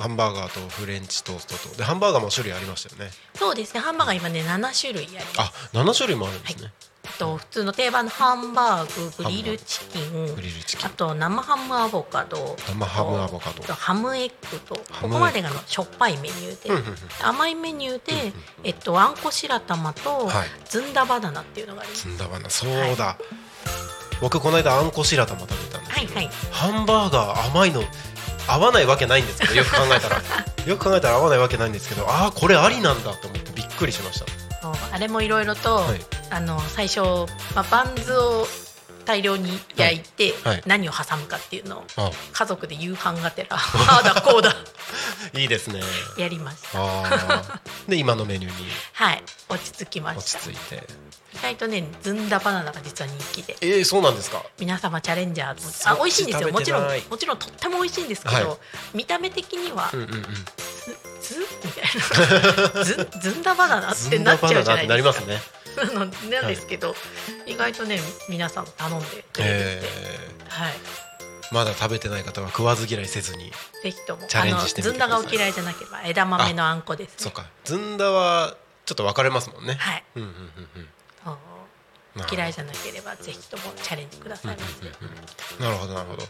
[0.00, 1.76] ハンバーガーとフレンチトーストと。
[1.76, 3.10] でハンバーガーも種類ありましたよね。
[3.34, 3.80] そうですね。
[3.80, 5.40] ハンバーガー今ね7種類あります。
[5.40, 6.72] あ7種類もあるんですね、はい
[7.18, 10.34] と普通の定番のハンバーググリルチキン。
[10.34, 10.86] グリルチキン。
[10.86, 12.56] あと生ハムアボカド。
[12.68, 13.62] 生ハムアボカド。
[13.62, 16.96] とハムエッグとここまでがのしょっぱいメニューでうんうんうん。
[17.22, 18.32] 甘いメニューで
[18.64, 20.48] えっとあんこ白玉とはい。
[20.68, 22.08] ずんだバナナっていうのがあります。
[22.08, 23.16] ずんだバナそうだ、
[24.20, 26.30] 僕この間あんこ白玉食べたんですけど、はいはい。
[26.50, 27.82] ハンバーガー甘いの
[28.48, 30.20] 合わないわけないんですけどよく考えたら。
[30.66, 34.26] よく考えたら合わないわけないんですけどああこれありなんだと思ってびっくりしました。
[34.92, 36.00] あれもいろいろと、はい
[36.30, 37.00] あの最初、
[37.54, 38.46] まあ、バンズを
[39.06, 40.56] 大量に焼いて、はい。
[40.56, 40.62] はい。
[40.66, 44.54] 何を挟むかっていうのをあ家族で夕飯がてら ああだこうだ
[45.32, 45.80] いいですね。
[46.18, 47.42] やりました
[47.88, 48.68] で今のメニューに。
[48.92, 49.22] はい。
[49.48, 50.40] 落ち着きま落した。
[50.40, 50.82] ち着いて。
[51.34, 53.56] 意外とねずんだバナナが実は人気で。
[53.60, 54.42] えー、そうなんですか。
[54.58, 56.50] 皆様チャレンジャーあ美味しいんですよ。
[56.50, 58.58] もちろんもちろんとっても美味しいんですけど、はい。
[58.94, 60.22] 見た目的にはうんうんうん。
[61.22, 61.84] ずずみたい
[62.74, 62.84] な。
[62.84, 65.40] ずずんだバナナってなっちゃうじゃないなりでかますすね
[65.94, 66.10] なん
[66.46, 66.94] ですけど、
[67.46, 69.82] 意外とね皆さん頼んでくれてて、え
[70.48, 70.72] はい。
[70.72, 73.52] ー、まだ食べてない方は食わず嫌いせずに
[73.82, 77.14] ぜひともチャレンジしてみてあのずんだくださいがお嫌いじゃなければ枝豆のあんこですね。
[77.18, 77.46] そうか。
[77.64, 79.74] ずんだはちょっと分かれますもんね。
[79.74, 80.04] はい。
[80.16, 80.88] うんうんうんうん
[82.30, 84.56] 嫌いじゃなければぜひともチャレンジください。
[85.60, 86.22] なるほどなるほど。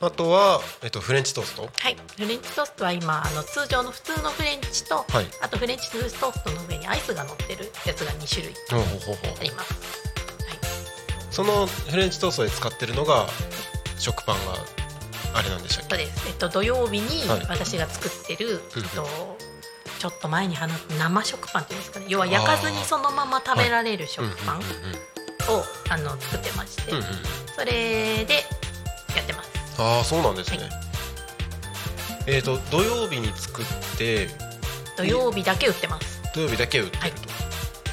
[0.00, 1.62] あとは、えっと、フレンチトースト？
[1.62, 1.96] はい。
[2.16, 5.26] フレンチトーストは今あの通常の普通のフレンチと、はい。
[5.42, 10.58] あとフレンチトーストの上にアイスが乗ってるやつが2種類あります、はい、
[11.30, 13.26] そのフレンチトーストで使ってるのが
[13.98, 14.54] 食パンが
[15.34, 15.96] あれなんでしたっけ？
[15.96, 17.46] そうです、えっと、土曜日にはい。
[17.48, 18.62] 私が作ってる、うんえっ
[18.94, 19.36] と、
[19.98, 22.06] ちょっと前に話生食パンっていうんですかね。
[22.08, 24.56] 要は焼かずにそのまま食べられる食パン。
[24.56, 24.62] うん
[25.50, 27.04] を、あの作ってまして、うんうん
[27.58, 28.44] それで
[29.16, 29.82] やってます。
[29.82, 30.70] ああそうなんですね、はい。
[32.28, 33.64] えっ、と土曜日に作っ
[33.98, 34.28] て
[34.96, 36.22] 土曜日だけ売ってます。
[36.34, 37.12] 土曜日だけ売ってると、はい。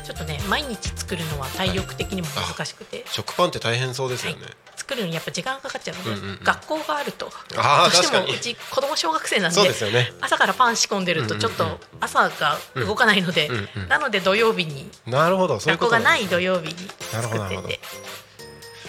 [0.03, 4.45] ちょっとね毎日作るのは体力的にも難しくて、食パンって大変そうですよね、
[4.85, 6.03] 作るのにやっぱ時間かかっちゃうの。
[6.03, 6.39] で、うんうんうん。
[6.43, 7.31] 学校があると。
[7.57, 9.61] ああどうしてもうち子供小学生なんで。
[9.63, 10.13] ね。
[10.21, 14.89] 朝からパン仕込んでるとちょっと朝が動かないので、うんうんなので土曜日に。
[15.07, 15.57] なるほど。
[15.57, 16.75] 学校がない土曜日に
[17.11, 17.79] 作ってて。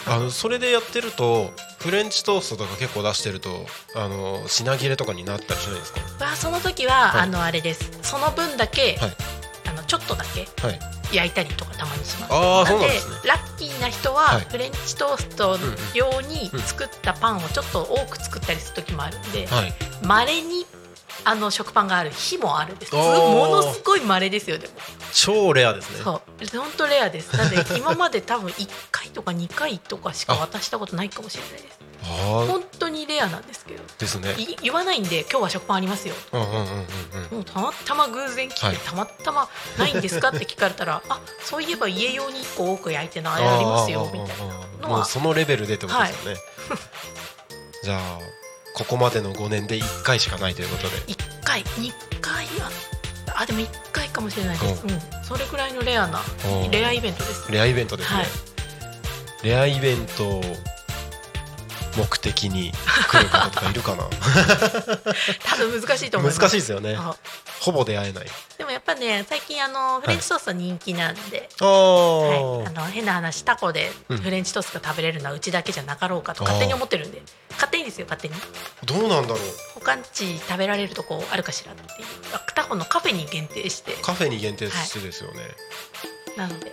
[0.08, 3.66] あのそれでやってるとフレンチトーストとか結構出してると
[3.96, 6.00] あの品切れとかになったりしないですか？
[6.24, 7.20] わあその時は、はい。
[7.22, 7.90] あのあれです。
[8.02, 9.16] その分だけ、はい。
[9.68, 10.46] あのちょっとだけ。
[10.64, 10.78] はい
[11.12, 13.16] 焼いたりとかたまにしますあーそうなんでですね。
[13.24, 14.40] ラッキーな人は、はい。
[14.42, 15.58] フレンチトースト
[15.94, 19.72] 用に作ったパンをちょっと多く作ったりする時もあるんではい。
[20.04, 20.66] まれ、に
[21.24, 22.94] あの食パンがある日もあるんです。
[22.94, 23.00] も
[23.48, 24.74] のすごいまれですよでも。
[25.12, 26.04] 超レアですね。
[26.04, 26.58] そう。
[26.58, 27.36] 本当レアです。
[27.36, 33.82] なんで今まで多分1回とか2回とかしか渡したことないかもしれないです本当にレアなんですけど。
[33.98, 34.34] ですね。
[34.38, 36.14] い言わないんで今日は食パンありますよ。
[36.32, 37.36] うんうんうんうんうん。
[37.36, 38.76] もうたまたま偶然来て、はい。
[38.76, 44.44] たまたまないんですかって聞かれたら あそういえば家用に1個多く焼いてないありますよみたいな。
[44.44, 46.40] のはもうそのレベルでってことですよね、
[47.82, 48.18] じゃあ
[48.74, 50.96] ここまでの5年で1回しかないということで。
[51.06, 52.70] 1回2回は
[53.34, 58.26] あでも1回かもしれないです、うん、それぐらいのレアなおレアイベントですレアイベントですね、はい。
[59.42, 60.42] レアイベントを
[61.96, 62.72] 目的に
[63.10, 64.04] 来る方とかいるかな。
[65.44, 66.40] 多分難しいと思います。
[66.40, 66.96] 難しいですよね。
[66.98, 67.16] あ。
[67.60, 68.26] ほぼ出会えない。
[68.58, 72.34] でもやっぱね最近あのフレンチトースト人気なんで、ああ、は
[72.64, 74.18] い、あの変な話タコでうん。
[74.18, 77.22] フレンチトーストが食べれるのはうちだけじゃなかろうかと勝手に思ってるんで。
[77.52, 78.34] 勝手にですよ勝手に。
[78.84, 79.38] どうなんだろう。
[79.74, 82.08] 他んち食べられるとこあるかしらっていう。
[82.54, 83.92] タコのカフェに限定して。
[84.02, 85.40] カフェに限定してですよね、
[86.36, 86.72] なので。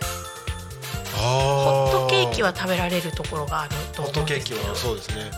[1.16, 4.60] ああーキは食べられるところがあるとホッ思うんですけど。
[4.60, 5.30] トケーキはそうですね。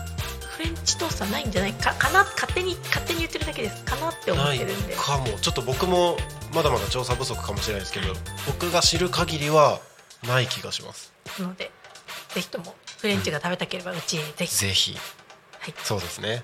[0.57, 1.93] フレンチトーストはないんじゃないか？
[1.93, 2.23] かな？
[2.23, 3.95] 勝手に勝手に言ってるだけですか？
[3.97, 4.95] なって思ってるんで。
[4.95, 5.27] かも。
[5.39, 6.17] ちょっと僕も
[6.53, 8.07] まだまだ調査不足かもしれないですけど
[8.47, 9.79] 僕が知る限りは
[10.27, 11.13] ない気がします。
[11.39, 11.71] なので
[12.29, 14.97] ぜひともフレンチが食べたければうちへぜひ、ぜひ。
[15.59, 16.41] はい、そうですね。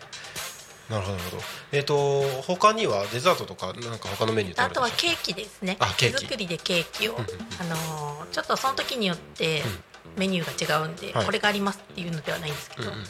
[0.89, 1.43] なるほどなるほど。
[1.71, 5.77] えっ、と他にはデザートとかなんか他のメニューあとはケーキですね。
[5.79, 6.15] あケーキ。
[6.19, 9.61] 手作りでケーキを、うんうんあのーちょっとその時によって
[10.17, 11.25] メニューが違うんで、はい。
[11.25, 13.05] これがありますっていうのではないんですけど、うんうんうん。
[13.05, 13.07] 明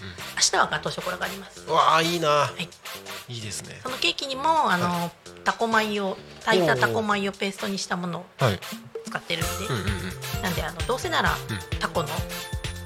[0.52, 1.66] 日はガトーショコラがあります。
[1.68, 3.34] うわあいいな、はい。
[3.34, 3.80] いいですね。
[3.84, 5.12] そのケーキにもあのー、
[5.44, 8.60] タコ米を炊いたタコ米をペーストにしたものをはい。
[9.06, 10.42] 使ってるんで、うんうんうん。
[10.42, 11.36] なんであのどうせならん。
[11.80, 12.10] タコの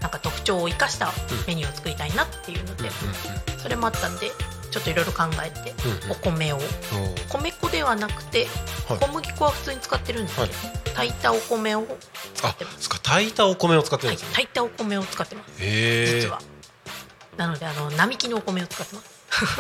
[0.02, 1.12] なんか特徴を生かした
[1.48, 2.90] メニューを作りたいなっていうので、
[3.58, 4.32] それもあったんで
[4.72, 5.74] ちょっといろいろ考えて
[6.10, 6.60] お米を。
[7.30, 8.48] 米粉ではなくて
[8.88, 9.00] はい。
[9.00, 10.48] 小麦粉は普通に使ってるんですけど、
[10.96, 11.86] 炊いたお米を。
[12.34, 15.52] 使あってます炊いたお米を使ってるはいんですね、炊いたお米を使ってます。
[15.60, 16.42] 実は。
[17.38, 19.08] なのであの並木のお米を使ってます。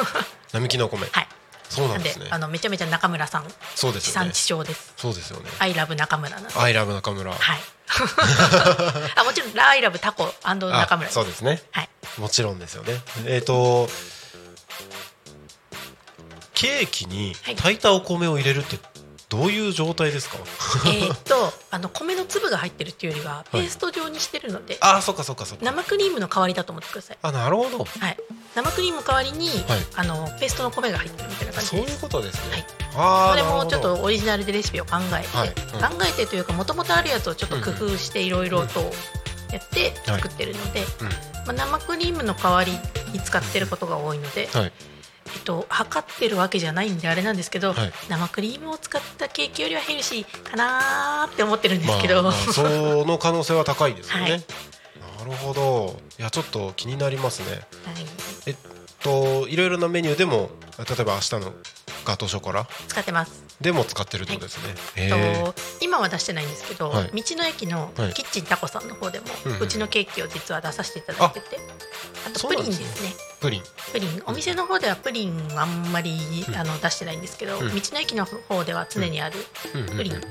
[0.53, 1.27] 並木のお米、はい。
[1.69, 2.27] そうななんんでですね。
[2.29, 3.45] あのめちゃめちゃ中村さん
[3.75, 4.93] そうです地産地消です。
[4.97, 5.49] そうですよね。
[5.59, 6.59] アイラブ中村なんで。
[6.59, 7.31] アイラブ中村。
[7.31, 7.59] はい。
[9.15, 11.61] あもちろんライラブタコ中村そうですね。
[11.71, 11.89] はい。
[12.17, 13.01] もちろんですよね。
[13.25, 13.89] えっ、ー、と
[16.57, 18.79] ケーキに炊いたお米を入れるって
[19.29, 20.37] どういう状態ですか？
[20.87, 25.65] えっと あの米の粒が入ってるっていうよりはペースト状にしてるので、はい、あそっかそっかそっか。
[25.65, 27.17] 生クリームの代わりだと思ってください。
[27.21, 28.17] あなるほど、はい、
[28.55, 35.49] 生クリームの代わりに、はい、あのペーストの米が入ってるみたいな感じそういうことですね、はい、それもちょっとオリジナルでレシピを考えて、はい。
[35.49, 38.91] うん、考えてというかもともとあるやつをちょっと工夫していろいろと
[39.51, 40.83] やって作ってるので、
[41.45, 42.71] まあ、生クリームの代わり
[43.11, 44.49] に使ってることが多いので、
[45.33, 55.99] えっと、測ってるわけじゃないんであれなんですけど、はい、生クリームを使ったケーキよりはヘルシーかなって思ってるんですけど、まあ、その可能性は高いですよね、はい、なるほど。
[56.19, 57.61] いやちょっと気になりますね、はい、
[58.47, 58.55] えっ
[59.01, 61.53] といろいろなメニューでも例えば明日の
[62.05, 62.67] ガトーショコラ？
[62.87, 63.45] 使ってます。
[63.59, 71.57] でも使ってるってことですね、はい、と今は出してないんですけど、はい、道の駅のキッチンタコさんの方でも、はい、うちのケーキを実は出させていただいてて、
[72.27, 73.09] あとプリンですね。
[73.41, 73.63] プリン。
[73.91, 74.21] プリン。
[74.27, 79.39] お店の方ではプリンあんまり、うん、あの出してないんですけど、うん、道の駅の方では常にある
[79.95, 80.21] プリン、えっ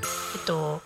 [0.46, 0.80] と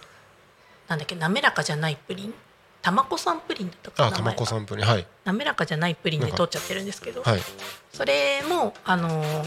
[0.89, 2.35] なんだっけ滑らかじゃないプリン
[2.83, 7.41] たまこさんプリンだったかなたまこさんプリンはい滑らかじゃないプリンで通っちゃってるんですけど、はい、
[7.93, 9.45] それもあのー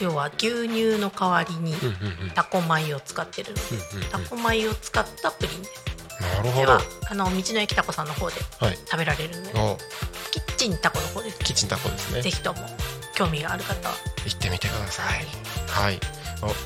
[0.00, 1.74] 要は牛乳の代わりに
[2.34, 3.62] タコ米を使ってるので、
[4.10, 5.84] タコ米を使ったプリンです。
[6.20, 6.72] なるほど。
[7.08, 8.36] あの道の駅タコさんの方で
[8.86, 9.76] 食べられるので、はい、
[10.32, 12.22] キッチンタコの方です、キッチンタコですね。
[12.22, 12.60] ぜひとも
[13.14, 15.26] 興味がある方は行ってみてください。
[15.68, 16.00] はい。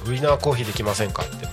[0.08, 1.46] ウイナーコーヒーできませんかって。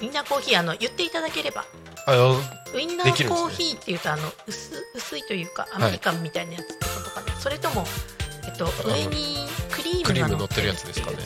[0.00, 1.64] ウインナーコーヒーあの言っていただければ。
[2.06, 2.40] あ
[2.74, 7.84] ウインナーコーヒーっていうとあの薄薄いというかアメリカンみたいなやつとかそれとも
[8.44, 9.36] えっと上に
[9.70, 11.18] クリームが乗ってるやつですかね。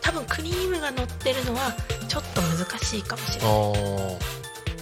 [0.00, 1.74] 多分クリームが乗ってるのは
[2.08, 4.18] ちょっと難しいかもしれない。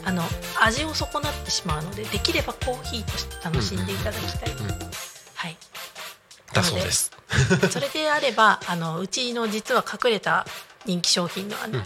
[0.05, 0.23] あの
[0.63, 4.55] 味を損なってしまうのでできればコーヒーとして楽しんでいただきたい、
[5.35, 5.57] はい。
[6.53, 7.11] だそうです。
[7.71, 10.47] それであればあのうちの実は隠れた
[10.87, 11.81] 人気商品のあの、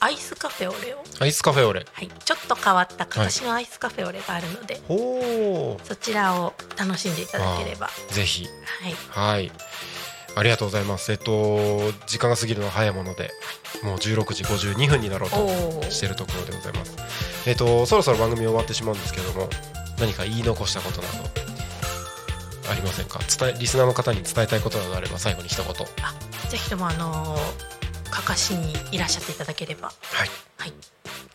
[0.00, 1.04] アイスカフェオレを。
[1.20, 7.90] アイスカフェオレ、はい、ちょっと変わった形のアイスカフェオレがあるので、はい、そちらを楽しんでいただければ。
[8.10, 8.46] ぜひ。
[8.82, 9.52] はい、はい。
[10.34, 11.12] ありがとうございます。
[11.12, 13.30] えっと時間が過ぎるのは早いもので、
[13.82, 16.96] もう16時52分になろうとしているところでございます。
[17.46, 19.50] えっとそろそろ番組終わってしまうんですけれども、
[19.98, 21.28] 何か言い残したことなど
[22.70, 23.18] ありませんか？
[23.38, 25.66] 伝えリスナーの方に伝えたいことなどあれば最後に一言。
[26.02, 26.14] あ、
[26.48, 27.36] ぜひともあの
[28.12, 30.72] かかしにいらっしゃっていただければ、はい、はい、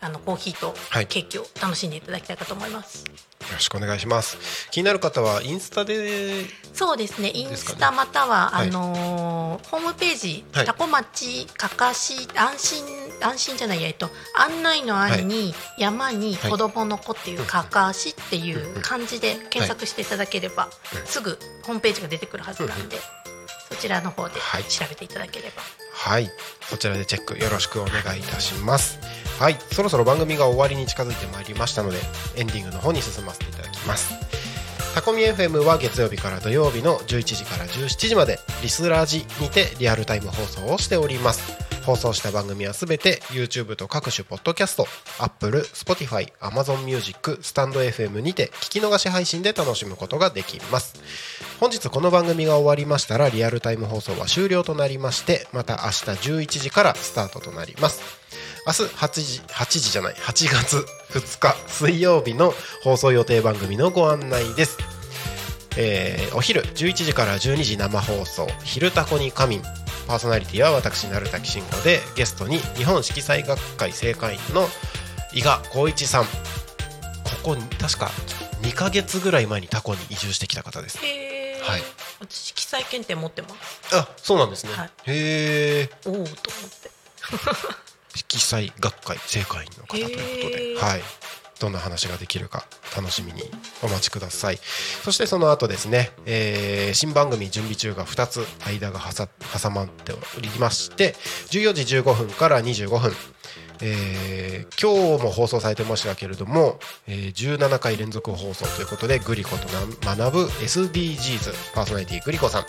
[0.00, 0.74] あのコーヒーと
[1.08, 3.04] ケーキを楽しんでいただきたいかと思います。
[3.04, 4.68] はいよろしくお願いします。
[4.70, 7.30] 気になる方はインスタでそうですね。
[7.32, 12.84] インスタまたは、はい、あのー、ホームページ、はい、タコ町かかし安心
[13.22, 20.68] 安心じゃないやえっと案内の案に、山に子供の子っていうかかしっていう漢字で検索していただければ、
[21.06, 22.98] すぐホームページが出てくるはずなんで、
[23.70, 24.34] そちらの方で
[24.68, 25.62] 調べていただければ
[25.98, 26.30] はい、
[26.62, 29.00] そちらでチェックよろしくお願いいたします。
[29.40, 29.58] はい。
[29.72, 31.98] そろそろ番組が終わりに近づいてまいりましたので
[32.36, 34.14] エンディングの方に進ませていただきます。
[34.94, 41.52] タコミ FM は月曜日から土曜日の11時から17時までリスラージにてリアルタイム放送をしております。
[41.84, 44.86] 放送した番組はすべて YouTube と各種ポッドキャスト
[45.18, 50.94] Apple、Spotify、Amazon Music、スタンド FM にて聞き逃し配信で楽しむことができます。
[51.60, 58.00] 本日この番組が終わりましたらリアルタイム放送は終了となりましてまた明日11時からスタートとなります。
[58.64, 62.52] 明日8時8時じゃない8月2日水曜日の
[62.84, 64.76] 放送予定番組のご案内です、
[65.78, 69.62] えー、お昼11時から12時生放送「昼タコに仮眠」
[70.06, 74.68] パーソナリティは私鳴滝慎吾でゲストに日本色彩学会正会員の
[75.32, 76.24] 伊賀光一さん。
[76.24, 78.10] ここ確か
[78.62, 80.98] 2か月ぐらい前にタコに移住してきた方です。
[81.72, 81.82] はい。
[82.20, 83.96] 私色彩検定持ってます。
[83.96, 84.72] あ、そうなんですね。
[84.72, 85.90] はい、へえ。
[86.06, 86.90] おおと思って。
[88.14, 91.02] 色彩学会正会員の方ということで、はい、
[91.60, 92.64] どんな話ができるか
[92.96, 93.42] 楽しみに
[93.82, 94.58] お待ちください
[95.04, 101.14] そしてその後ですね、えー、新番組準備中が2つ間が挟まっておりまして
[101.50, 103.12] 14時15分から25分
[103.80, 109.68] えー、今日も放送されてましたけれども、えー、17回連続放送ということでグリコと
[110.04, 112.64] 学ぶ SDGs パーソナリティグリコさん。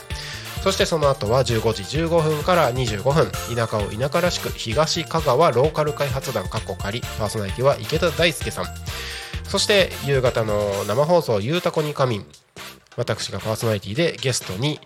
[0.64, 8.66] そしてその後は15時15分から25分田舎を田舎らしく東香川ローカル開発団カッコ仮パーソナリティは池田大輔さん。
[9.46, 12.26] そして夕方の生放送「ゆうたこに仮眠」
[12.98, 14.80] 私がパーソナリティでゲストに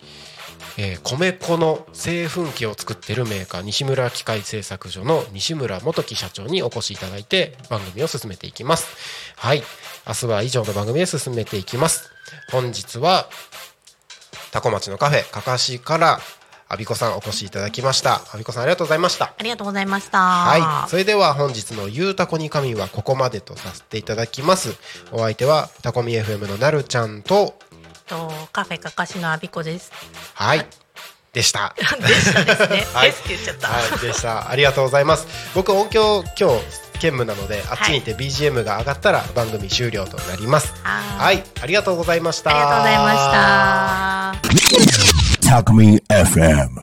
[0.76, 9.34] えー、米粉の製粉機を作っているメーカー西村機械製作所の西村元樹社長にお越しいただいて番組を進めていきます。
[9.36, 9.62] はい。
[10.06, 12.10] 明日は以上の番組で進めていきます。
[12.50, 13.28] 本日は
[14.52, 16.18] タコ町のカフェかかしから
[16.68, 18.22] アビコさんお越しいただきました。
[18.32, 19.26] アビコさんありがとうございました。
[19.38, 20.18] ありがとうございました。
[20.18, 20.90] はい。
[20.90, 24.74] それでは本日のゆうたこに神はここまでとさせていただきます。
[25.12, 27.54] お相手はタコミ FM のなるちゃんと
[28.06, 29.92] とカフェかかしのアビコです
[30.34, 30.66] はい
[31.34, 31.74] でした。
[31.76, 32.86] でしたですね。
[32.94, 33.68] はいですって言っちゃった。
[33.68, 34.50] はい、でした。
[34.50, 35.26] ありがとうございます。
[35.52, 36.62] 僕音響今日
[37.00, 40.72] 兼務なので、あっちにいて BGM が上がったら番組終了となります。
[40.84, 42.50] ははい、ありがとうございました。
[42.50, 43.12] ありがとうございま
[46.40, 46.70] した。